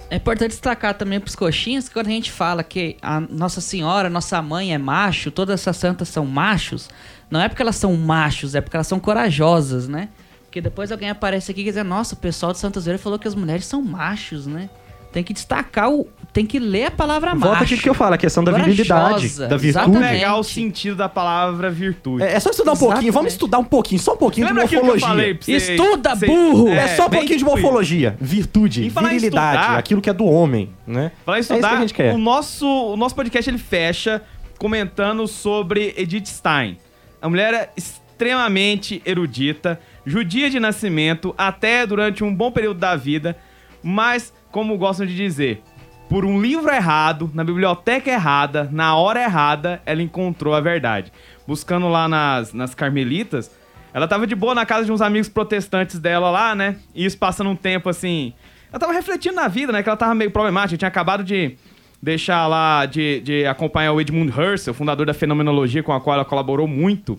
[0.08, 4.08] É importante destacar também pros coxinhas que quando a gente fala que a Nossa Senhora,
[4.08, 6.88] nossa mãe é macho, todas essas santas são machos,
[7.28, 10.08] não é porque elas são machos, é porque elas são corajosas, né?
[10.44, 13.26] Porque depois alguém aparece aqui e diz, nossa, o pessoal de Santas Veira falou que
[13.26, 14.70] as mulheres são machos, né?
[15.12, 16.06] Tem que destacar o.
[16.36, 17.46] Tem que ler a palavra macho.
[17.46, 19.68] Volta aqui que eu falo, a questão da Corajosa, virilidade, da virtude.
[19.68, 20.08] exatamente.
[20.12, 22.22] Pegar o sentido da palavra virtude.
[22.22, 23.10] É, é só estudar um pouquinho, Exatamente.
[23.14, 25.34] vamos estudar um pouquinho, só um pouquinho Lembra de aquilo que eu falei morfologia.
[25.34, 26.68] pra você- Estuda, você- burro!
[26.68, 28.16] É, só um pouquinho de morfologia.
[28.20, 31.10] Virtude, virilidade, estudar- aquilo que é do homem, né?
[31.24, 32.14] Falar em É isso que estudar, a gente quer.
[32.14, 34.20] o, nosso, o nosso podcast ele fecha
[34.58, 36.76] comentando sobre Edith Stein.
[37.22, 43.36] A mulher é extremamente erudita, judia de nascimento, até durante um bom período da vida,
[43.82, 45.62] mas, como gostam de dizer,
[46.08, 51.12] por um livro errado, na biblioteca errada, na hora errada, ela encontrou a verdade.
[51.46, 53.50] Buscando lá nas, nas Carmelitas,
[53.92, 56.76] ela tava de boa na casa de uns amigos protestantes dela lá, né?
[56.94, 58.32] E isso passando um tempo assim.
[58.70, 59.82] Ela tava refletindo na vida, né?
[59.82, 60.76] Que ela tava meio problemática.
[60.76, 61.56] Tinha acabado de
[62.02, 66.24] deixar lá, de, de acompanhar o Edmund Husserl, fundador da fenomenologia, com a qual ela
[66.24, 67.18] colaborou muito.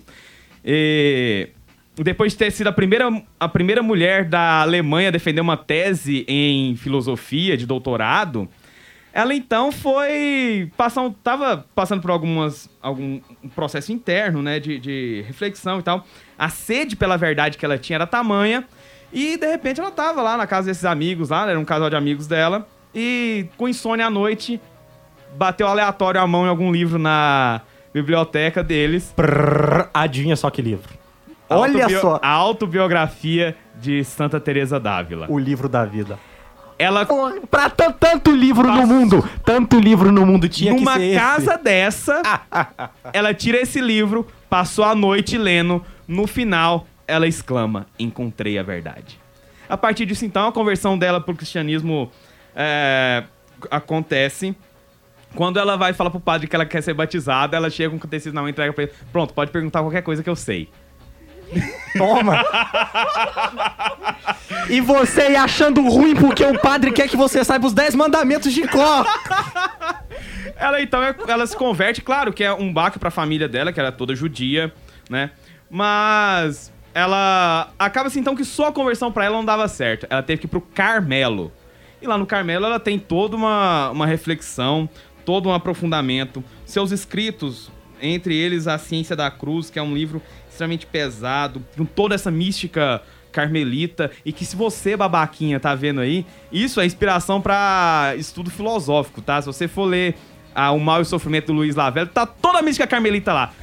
[0.64, 1.50] E
[1.96, 3.10] depois de ter sido a primeira,
[3.40, 8.48] a primeira mulher da Alemanha a defender uma tese em filosofia de doutorado,
[9.18, 15.24] ela então foi passar tava passando por algumas algum um processo interno, né, de, de
[15.26, 16.06] reflexão e tal.
[16.38, 18.64] A sede pela verdade que ela tinha era tamanha
[19.12, 21.96] e de repente ela tava lá na casa desses amigos lá, era um casal de
[21.96, 24.62] amigos dela e com insônia à noite
[25.36, 27.62] bateu aleatório a mão em algum livro na
[27.92, 29.12] biblioteca deles.
[29.16, 30.94] Prrr, adivinha só que livro.
[31.50, 35.26] Olha só, A autobiografia de Santa Teresa d'Ávila.
[35.28, 36.20] o livro da vida.
[36.80, 37.08] Ela
[37.50, 41.20] Pra tan- tanto livro no mundo, tanto livro no mundo tinha numa que ser esse.
[41.20, 42.22] casa dessa,
[43.12, 49.20] ela tira esse livro, passou a noite lendo, no final ela exclama: "Encontrei a verdade".
[49.68, 52.12] A partir disso então a conversão dela pro cristianismo
[52.56, 53.24] é,
[53.72, 54.56] acontece.
[55.36, 58.00] Quando ela vai falar pro padre que ela quer ser batizada, ela chega com o
[58.00, 58.94] catecismo na mão e entrega pra ele.
[59.12, 60.70] Pronto, pode perguntar qualquer coisa que eu sei.
[61.98, 62.44] Toma!
[64.70, 68.54] e você aí achando ruim porque o padre quer que você saiba os 10 mandamentos
[68.54, 69.06] de cor.
[70.56, 73.80] Ela então é- ela se converte, claro que é um baque pra família dela, que
[73.80, 74.74] era toda judia,
[75.10, 75.32] né?
[75.70, 80.08] Mas ela acaba assim então que só a conversão pra ela não dava certo.
[80.10, 81.52] Ela teve que ir pro Carmelo.
[82.02, 84.90] E lá no Carmelo ela tem toda uma, uma reflexão,
[85.26, 86.44] todo um aprofundamento.
[86.66, 87.72] Seus escritos,
[88.02, 92.32] entre eles A Ciência da Cruz, que é um livro extremamente pesado, com toda essa
[92.32, 98.50] mística carmelita, e que se você, babaquinha, tá vendo aí, isso é inspiração pra estudo
[98.50, 99.40] filosófico, tá?
[99.42, 100.16] Se você for ler
[100.56, 103.54] ah, O Mal e o Sofrimento do Luiz Lavello, tá toda a mística carmelita lá.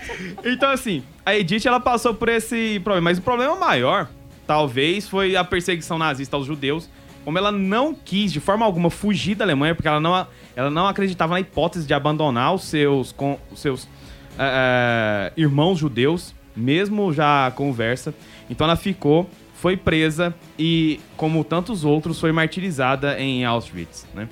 [0.45, 4.09] Então, assim, a Edith, ela passou por esse problema, mas o problema maior,
[4.47, 6.89] talvez, foi a perseguição nazista aos judeus,
[7.25, 10.87] como ela não quis, de forma alguma, fugir da Alemanha, porque ela não, ela não
[10.87, 13.89] acreditava na hipótese de abandonar os seus, com, os seus
[14.39, 18.15] eh, irmãos judeus, mesmo já conversa.
[18.49, 24.29] Então ela ficou, foi presa e, como tantos outros, foi martirizada em Auschwitz, né?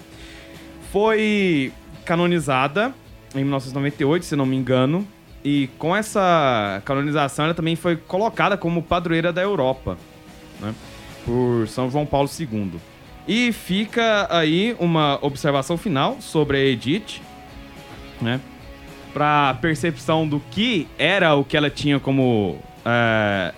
[0.91, 1.73] Foi
[2.05, 2.93] canonizada
[3.35, 5.07] em 1998, se não me engano,
[5.45, 9.97] e com essa canonização ela também foi colocada como padroeira da Europa,
[10.61, 10.75] né?
[11.25, 12.73] Por São João Paulo II.
[13.27, 17.21] E fica aí uma observação final sobre a Edith,
[18.21, 18.41] né?
[19.13, 23.53] Pra percepção do que era o que ela tinha como é,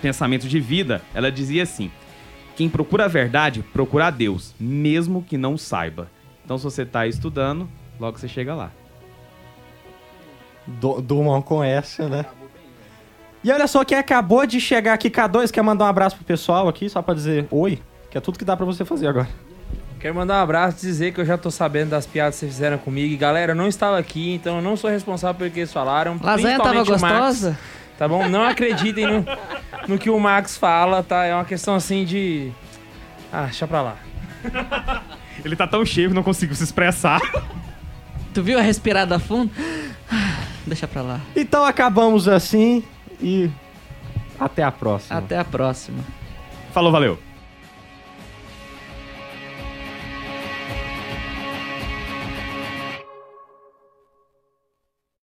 [0.00, 1.90] pensamento de vida, ela dizia assim:
[2.56, 6.08] quem procura a verdade, procura a Deus, mesmo que não saiba.
[6.44, 7.68] Então, se você tá estudando,
[7.98, 8.70] logo você chega lá.
[11.02, 12.24] Durmam com essa, né?
[13.42, 16.68] E olha só, quem acabou de chegar aqui, K2, quer mandar um abraço pro pessoal
[16.68, 19.28] aqui, só pra dizer oi, que é tudo que dá pra você fazer agora.
[20.04, 22.52] Quero mandar um abraço e dizer que eu já tô sabendo das piadas que vocês
[22.52, 23.14] fizeram comigo.
[23.14, 26.20] E galera, eu não estava aqui, então eu não sou responsável pelo que eles falaram.
[26.22, 27.58] Lasanha tava Max, gostosa?
[27.96, 28.28] tá bom?
[28.28, 29.24] Não acreditem no,
[29.88, 31.24] no que o Max fala, tá?
[31.24, 32.52] É uma questão assim de.
[33.32, 33.96] Ah, deixa pra lá.
[35.42, 37.22] Ele tá tão cheio que não consigo se expressar.
[38.34, 39.50] Tu viu a respirada fundo?
[40.66, 41.20] Deixa pra lá.
[41.34, 42.84] Então acabamos assim
[43.22, 43.50] e
[44.38, 45.18] até a próxima.
[45.18, 46.04] Até a próxima.
[46.74, 47.18] Falou, valeu.